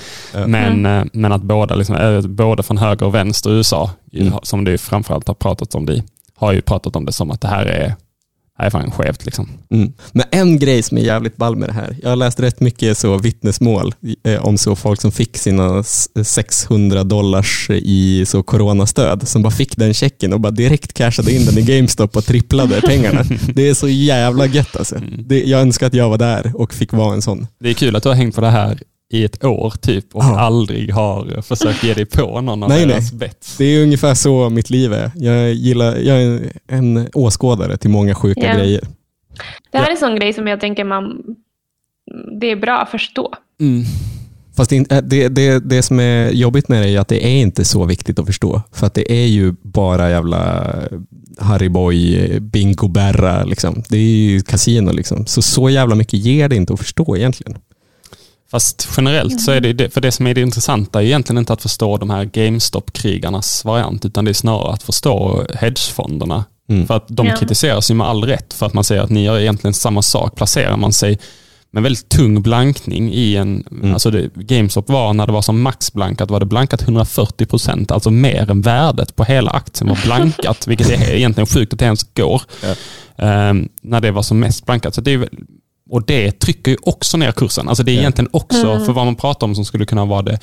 Men, 0.47 0.87
eh, 0.87 1.05
men 1.13 1.33
att 1.33 1.43
båda, 1.43 1.75
liksom, 1.75 1.97
eh, 1.97 2.21
både 2.21 2.63
från 2.63 2.79
höger 2.79 3.07
och 3.07 3.15
vänster 3.15 3.51
i 3.51 3.53
USA, 3.55 3.91
Mm. 4.13 4.33
som 4.43 4.67
ju 4.67 4.79
framförallt 4.79 5.27
har 5.29 5.35
pratat 5.35 5.75
om 5.75 5.87
det, 5.87 6.03
har 6.37 6.53
ju 6.53 6.61
pratat 6.63 6.97
om 6.97 7.05
det 7.05 7.13
som 7.13 7.31
att 7.31 7.41
det 7.41 7.49
här 7.49 7.67
är, 7.67 7.95
det 8.59 8.65
är 8.65 8.71
fan 8.71 8.91
skevt. 8.91 9.25
Liksom. 9.27 9.49
Mm. 9.71 9.93
Men 10.13 10.25
en 10.31 10.59
grej 10.59 10.83
som 10.83 10.99
är 10.99 11.03
jävligt 11.03 11.37
ball 11.37 11.57
med 11.57 11.69
det 11.69 11.73
här. 11.73 11.97
Jag 12.03 12.09
har 12.09 12.17
läst 12.17 12.41
rätt 12.41 12.61
mycket 12.61 12.99
så 12.99 13.19
vittnesmål 13.19 13.95
eh, 14.25 14.45
om 14.47 14.59
så 14.59 14.77
folk 14.77 15.01
som 15.01 15.13
fick 15.13 15.37
sina 15.39 15.79
s- 15.81 16.09
600 16.25 17.05
dollars 17.05 17.71
i 17.71 18.25
så 18.27 18.43
coronastöd 18.43 19.29
som 19.29 19.43
bara 19.43 19.51
fick 19.51 19.77
den 19.77 19.95
checken 19.95 20.33
och 20.33 20.41
bara 20.41 20.51
direkt 20.53 20.93
cashade 20.93 21.33
in 21.33 21.45
den 21.47 21.59
i 21.59 21.63
GameStop 21.63 22.17
och 22.17 22.25
tripplade 22.25 22.81
pengarna. 22.81 23.25
Det 23.55 23.69
är 23.69 23.75
så 23.75 23.89
jävla 23.89 24.47
gött 24.47 24.77
alltså. 24.77 24.97
Mm. 24.97 25.25
Det, 25.29 25.45
jag 25.45 25.61
önskar 25.61 25.87
att 25.87 25.95
jag 25.95 26.09
var 26.11 26.19
där 26.19 26.53
och 26.55 26.75
fick 26.75 26.93
vara 26.93 27.15
en 27.15 27.23
sån. 27.23 27.47
Det 27.61 27.69
är 27.71 27.75
kul 27.75 27.97
att 27.97 28.03
du 28.03 28.09
har 28.09 28.17
hängt 28.17 28.35
på 28.35 28.41
det 28.41 28.51
här 28.51 28.79
i 29.13 29.25
ett 29.25 29.45
år 29.45 29.71
typ 29.83 30.15
och 30.15 30.23
Ja. 30.25 30.39
aldrig 30.41 30.93
har 30.93 31.43
försökt 31.43 31.85
ge 31.85 31.95
dig 31.95 32.05
på 32.07 32.41
någon 32.41 32.63
av 32.63 32.69
Nej, 32.69 32.87
deras 32.87 33.13
bett. 33.13 33.47
Det 33.59 33.65
är 33.65 33.83
ungefär 33.83 34.15
så 34.15 34.51
mitt 34.51 34.71
liv 34.71 34.93
är. 34.93 35.11
Jag, 35.15 35.53
gillar, 35.53 35.97
jag 35.97 36.23
är 36.23 36.53
en 36.67 37.09
åskådare 37.15 37.77
till 37.77 37.91
många 37.91 38.15
sjuka 38.15 38.41
Ja. 38.47 38.55
grejer. 38.59 38.81
Det 39.73 39.79
här 39.79 39.87
är 39.87 39.91
en 39.91 39.97
sån 39.97 40.17
grej 40.17 40.33
som 40.33 40.47
jag 40.47 40.61
tänker 40.61 40.85
man... 40.85 41.23
Det 42.41 42.47
är 42.51 42.57
bra 42.57 42.79
att 42.79 42.91
förstå. 42.91 43.35
Mm. 43.61 43.85
Fast 44.57 44.71
det, 44.71 44.77
är- 44.93 45.03
det, 45.03 45.29
det, 45.29 45.59
det 45.69 45.83
som 45.83 46.01
är 46.01 46.31
jobbigt 46.31 46.69
med 46.69 46.83
det 46.83 46.89
är 46.89 46.99
att 47.01 47.09
det 47.09 47.25
är 47.27 47.41
inte 47.41 47.65
så 47.65 47.85
viktigt 47.85 48.19
att 48.19 48.27
förstå. 48.27 48.63
För 48.73 48.87
att 48.87 48.95
det 48.95 49.13
är 49.13 49.27
ju 49.27 49.55
bara 49.63 50.11
jävla 50.11 50.73
Harry 51.39 51.69
Boy, 51.69 52.29
Bingo 52.41 52.89
Berra. 52.89 53.45
Liksom. 53.45 53.83
Det 53.89 53.97
är 53.97 54.03
ju 54.31 54.41
kasino. 54.41 54.93
Liksom. 54.93 55.27
Så 55.27 55.43
så 55.43 55.71
jävla 55.71 55.95
mycket 55.95 56.21
ger 56.21 56.49
det 56.49 56.57
inte 56.57 56.73
att 56.73 56.79
förstå 56.81 57.17
egentligen. 57.17 57.59
Fast 58.51 58.89
generellt 58.97 59.41
så 59.41 59.51
är 59.53 59.61
det, 59.61 59.91
för 59.95 60.01
det 60.01 60.13
som 60.13 60.27
är 60.27 60.35
det 60.35 60.41
intressanta 60.41 61.03
är 61.03 61.07
egentligen 61.07 61.39
inte 61.39 61.53
att 61.53 61.63
förstå 61.63 61.97
de 61.97 62.11
här 62.11 62.25
GameStop-krigarnas 62.25 63.65
variant, 63.65 64.05
utan 64.05 64.25
det 64.25 64.31
är 64.31 64.33
snarare 64.33 64.73
att 64.73 64.83
förstå 64.83 65.45
hedgefonderna. 65.55 66.45
Mm. 66.69 66.87
För 66.87 66.95
att 66.97 67.07
de 67.09 67.27
Ja. 67.27 67.37
kritiseras 67.37 67.91
ju 67.91 67.95
med 67.95 68.07
all 68.07 68.25
rätt 68.25 68.53
för 68.55 68.67
att 68.67 68.75
man 68.75 68.85
säger 68.85 69.03
att 69.03 69.11
ni 69.11 69.25
gör 69.25 69.39
egentligen 69.39 69.75
samma 69.75 70.03
sak. 70.03 70.37
Placerar 70.37 70.77
man 70.77 70.93
sig 70.93 71.19
med 71.71 71.83
väldigt 71.83 72.09
tung 72.09 72.43
blankning 72.43 73.13
i 73.13 73.37
en, 73.37 73.65
Mm. 73.71 73.93
alltså 73.93 74.11
det, 74.11 74.31
GameStop 74.35 74.89
var 74.89 75.13
när 75.13 75.27
det 75.27 75.33
var 75.33 75.43
som 75.43 75.63
maxblankat, 75.63 76.31
var 76.31 76.41
det 76.41 76.47
blankat 76.47 76.83
140 76.83 77.47
procent, 77.47 77.91
alltså 77.91 78.11
mer 78.11 78.51
än 78.51 78.61
värdet 78.63 79.17
på 79.17 79.25
hela 79.25 79.51
aktien 79.51 79.89
var 79.89 79.99
blankat, 80.05 80.67
vilket 80.69 80.91
är 80.91 81.11
egentligen 81.15 81.47
sjukt 81.47 81.73
att 81.73 81.79
det 81.79 81.85
ens 81.85 82.03
går. 82.15 82.43
Ja. 82.63 82.75
Ehm, 83.27 83.69
när 83.83 84.01
det 84.01 84.11
var 84.11 84.23
som 84.23 84.39
mest 84.41 84.67
blankat. 84.67 84.95
Så 84.95 85.01
det 85.01 85.13
är, 85.15 85.29
och 85.91 86.07
det 86.07 86.33
trycker 86.33 86.71
ju 86.71 86.77
också 86.83 87.17
ner 87.17 87.33
kursen. 87.33 87.69
Alltså 87.69 87.83
det 87.85 87.93
är 87.93 87.95
Ja. 87.95 88.01
egentligen 88.01 88.29
också, 88.33 88.67
Mm. 88.71 88.85
för 88.87 88.93
vad 88.93 89.05
man 89.05 89.15
pratar 89.15 89.47
om 89.47 89.55
som 89.55 89.65
skulle 89.65 89.85
kunna 89.87 90.05
vara 90.05 90.23
det, 90.23 90.39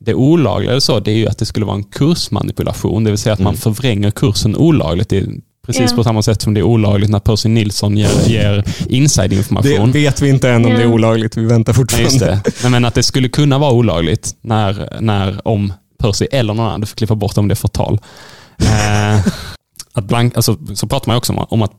det 0.00 0.14
olagliga 0.14 0.70
eller 0.70 0.80
så, 0.80 1.00
det 1.00 1.10
är 1.10 1.16
ju 1.16 1.26
att 1.28 1.38
det 1.38 1.46
skulle 1.46 1.66
vara 1.66 1.76
en 1.76 1.84
kursmanipulation, 1.84 3.04
det 3.04 3.10
vill 3.10 3.18
säga 3.18 3.32
att 3.32 3.38
man 3.38 3.54
Mm. 3.54 3.60
förvränger 3.60 4.10
kursen 4.10 4.56
olagligt. 4.56 5.08
Det 5.08 5.18
är 5.18 5.26
precis 5.66 5.90
Ja. 5.90 5.96
på 5.96 6.04
samma 6.04 6.22
sätt 6.22 6.42
som 6.42 6.54
det 6.54 6.60
är 6.60 6.64
olagligt 6.64 7.10
när 7.10 7.18
Percy 7.20 7.48
Nilsson 7.48 7.96
ger, 7.96 8.10
ger 8.28 8.52
Det 8.52 8.94
inside-information. 8.94 9.92
vet 9.92 10.22
vi 10.22 10.28
inte 10.28 10.50
än 10.50 10.64
om 10.64 10.70
det 10.74 10.82
är 10.82 10.86
olagligt. 10.86 11.36
Vi 11.36 11.44
väntar 11.44 11.72
Nej, 11.72 11.76
fortfarande. 11.76 12.04
just 12.10 12.20
det. 12.20 12.42
Nej, 12.62 12.70
men 12.70 12.84
att 12.84 12.94
det 12.94 13.02
skulle 13.02 13.28
kunna 13.28 13.58
vara 13.58 13.72
olagligt 13.72 14.34
när, 14.40 14.98
när 15.00 15.48
om 15.48 15.72
Percy 15.98 16.24
eller 16.32 16.54
någon 16.54 16.66
annan, 16.66 16.80
du 16.80 16.86
får 16.86 16.96
klippa 16.96 17.14
bort 17.14 17.38
om 17.38 17.48
det 17.48 17.52
är 17.52 17.56
förtal. 17.56 17.98
Eh, 18.58 19.26
att 19.92 20.04
blank, 20.04 20.36
alltså, 20.36 20.56
så 20.74 20.86
pratar 20.86 21.06
man 21.08 21.16
också 21.16 21.32
om, 21.32 21.46
om 21.48 21.62
att, 21.62 21.72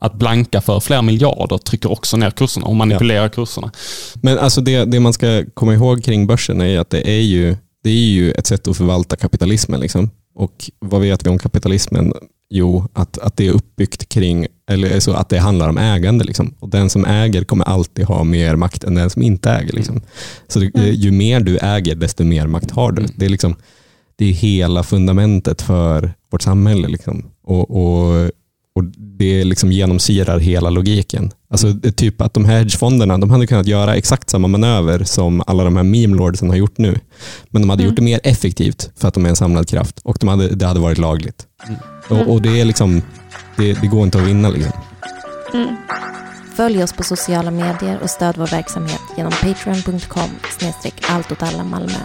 att 0.00 0.14
blanka 0.14 0.60
för 0.60 0.80
flera 0.80 1.02
miljarder 1.02 1.58
trycker 1.58 1.92
också 1.92 2.16
ner 2.16 2.30
kurserna 2.30 2.66
och 2.66 2.76
manipulerar 2.76 3.28
kurserna. 3.28 3.72
Men 4.14 4.38
alltså 4.38 4.60
det, 4.60 4.84
det 4.84 5.00
man 5.00 5.12
ska 5.12 5.44
komma 5.54 5.74
ihåg 5.74 6.04
kring 6.04 6.26
börsen 6.26 6.60
är 6.60 6.78
att 6.78 6.90
det 6.90 7.08
är 7.08 7.20
ju, 7.20 7.56
det 7.82 7.90
är 7.90 8.10
ju 8.10 8.32
ett 8.32 8.46
sätt 8.46 8.68
att 8.68 8.76
förvalta 8.76 9.16
kapitalismen. 9.16 9.80
Liksom. 9.80 10.10
Och 10.34 10.70
vad 10.78 11.00
vet 11.00 11.26
vi 11.26 11.30
om 11.30 11.38
kapitalismen? 11.38 12.12
Jo, 12.50 12.88
att, 12.92 13.18
att 13.18 13.36
det 13.36 13.46
är 13.46 13.52
uppbyggt 13.52 14.08
kring, 14.08 14.46
eller 14.70 15.00
så 15.00 15.12
att 15.12 15.28
det 15.28 15.38
handlar 15.38 15.68
om 15.68 15.78
ägande. 15.78 16.24
Liksom. 16.24 16.54
Och 16.58 16.68
den 16.68 16.90
som 16.90 17.04
äger 17.04 17.44
kommer 17.44 17.64
alltid 17.64 18.04
ha 18.04 18.24
mer 18.24 18.56
makt 18.56 18.84
än 18.84 18.94
den 18.94 19.10
som 19.10 19.22
inte 19.22 19.50
äger. 19.50 19.72
Liksom. 19.72 20.00
Så 20.48 20.58
det, 20.58 20.80
ju 20.80 21.12
mer 21.12 21.40
du 21.40 21.58
äger, 21.58 21.94
desto 21.94 22.24
mer 22.24 22.46
makt 22.46 22.70
har 22.70 22.92
du. 22.92 23.02
Mm. 23.02 23.12
Det 23.16 23.24
är, 23.24 23.30
liksom, 23.30 23.56
det 24.16 24.24
är 24.24 24.32
hela 24.32 24.82
fundamentet 24.82 25.62
för 25.62 26.14
vårt 26.30 26.42
samhälle. 26.42 26.88
Liksom. 26.88 27.30
Och, 27.44 27.70
och 27.70 28.30
Och 28.76 28.84
Det 29.18 29.44
liksom 29.44 29.72
genomsyrar 29.72 30.38
hela 30.38 30.70
logiken. 30.70 31.30
Alltså 31.50 31.66
det 31.72 31.88
är 31.88 31.92
typ 31.92 32.20
att 32.20 32.34
de 32.34 32.44
här 32.44 32.58
hedgefonderna 32.58 33.18
de 33.18 33.30
hade 33.30 33.46
kunnat 33.46 33.66
göra 33.66 33.94
exakt 33.96 34.30
samma 34.30 34.48
manöver 34.48 35.04
som 35.04 35.42
alla 35.46 35.64
de 35.64 35.76
här 35.76 35.84
meme 35.84 36.16
lordsen 36.16 36.48
har 36.48 36.56
gjort 36.56 36.78
nu. 36.78 37.00
Men 37.50 37.62
de 37.62 37.70
hade 37.70 37.82
Mm. 37.82 37.90
gjort 37.90 37.96
det 37.96 38.02
mer 38.02 38.20
effektivt 38.22 38.90
för 38.96 39.08
att 39.08 39.14
de 39.14 39.24
är 39.24 39.28
en 39.28 39.36
samlad 39.36 39.68
kraft 39.68 39.98
och 40.04 40.16
de 40.20 40.28
hade, 40.28 40.48
det 40.48 40.66
hade 40.66 40.80
varit 40.80 40.98
lagligt. 40.98 41.46
Mm. 41.68 41.80
Och, 42.08 42.32
och 42.32 42.42
det 42.42 42.60
är 42.60 42.64
liksom, 42.64 43.02
det, 43.56 43.72
det 43.72 43.86
går 43.86 44.02
inte 44.02 44.18
att 44.18 44.26
vinna. 44.26 44.48
Liksom. 44.48 44.72
Mm. 45.54 45.76
Följ 46.56 46.82
oss 46.82 46.92
på 46.92 47.02
sociala 47.02 47.50
medier 47.50 47.98
och 48.02 48.10
stöd 48.10 48.36
vår 48.36 48.46
verksamhet 48.46 49.00
genom 49.16 49.32
patreon.com 49.32 50.30
snedstreck 50.58 50.94
allt 51.08 51.32
åt 51.32 51.42
alla 51.42 51.64
Malmö. 51.64 51.98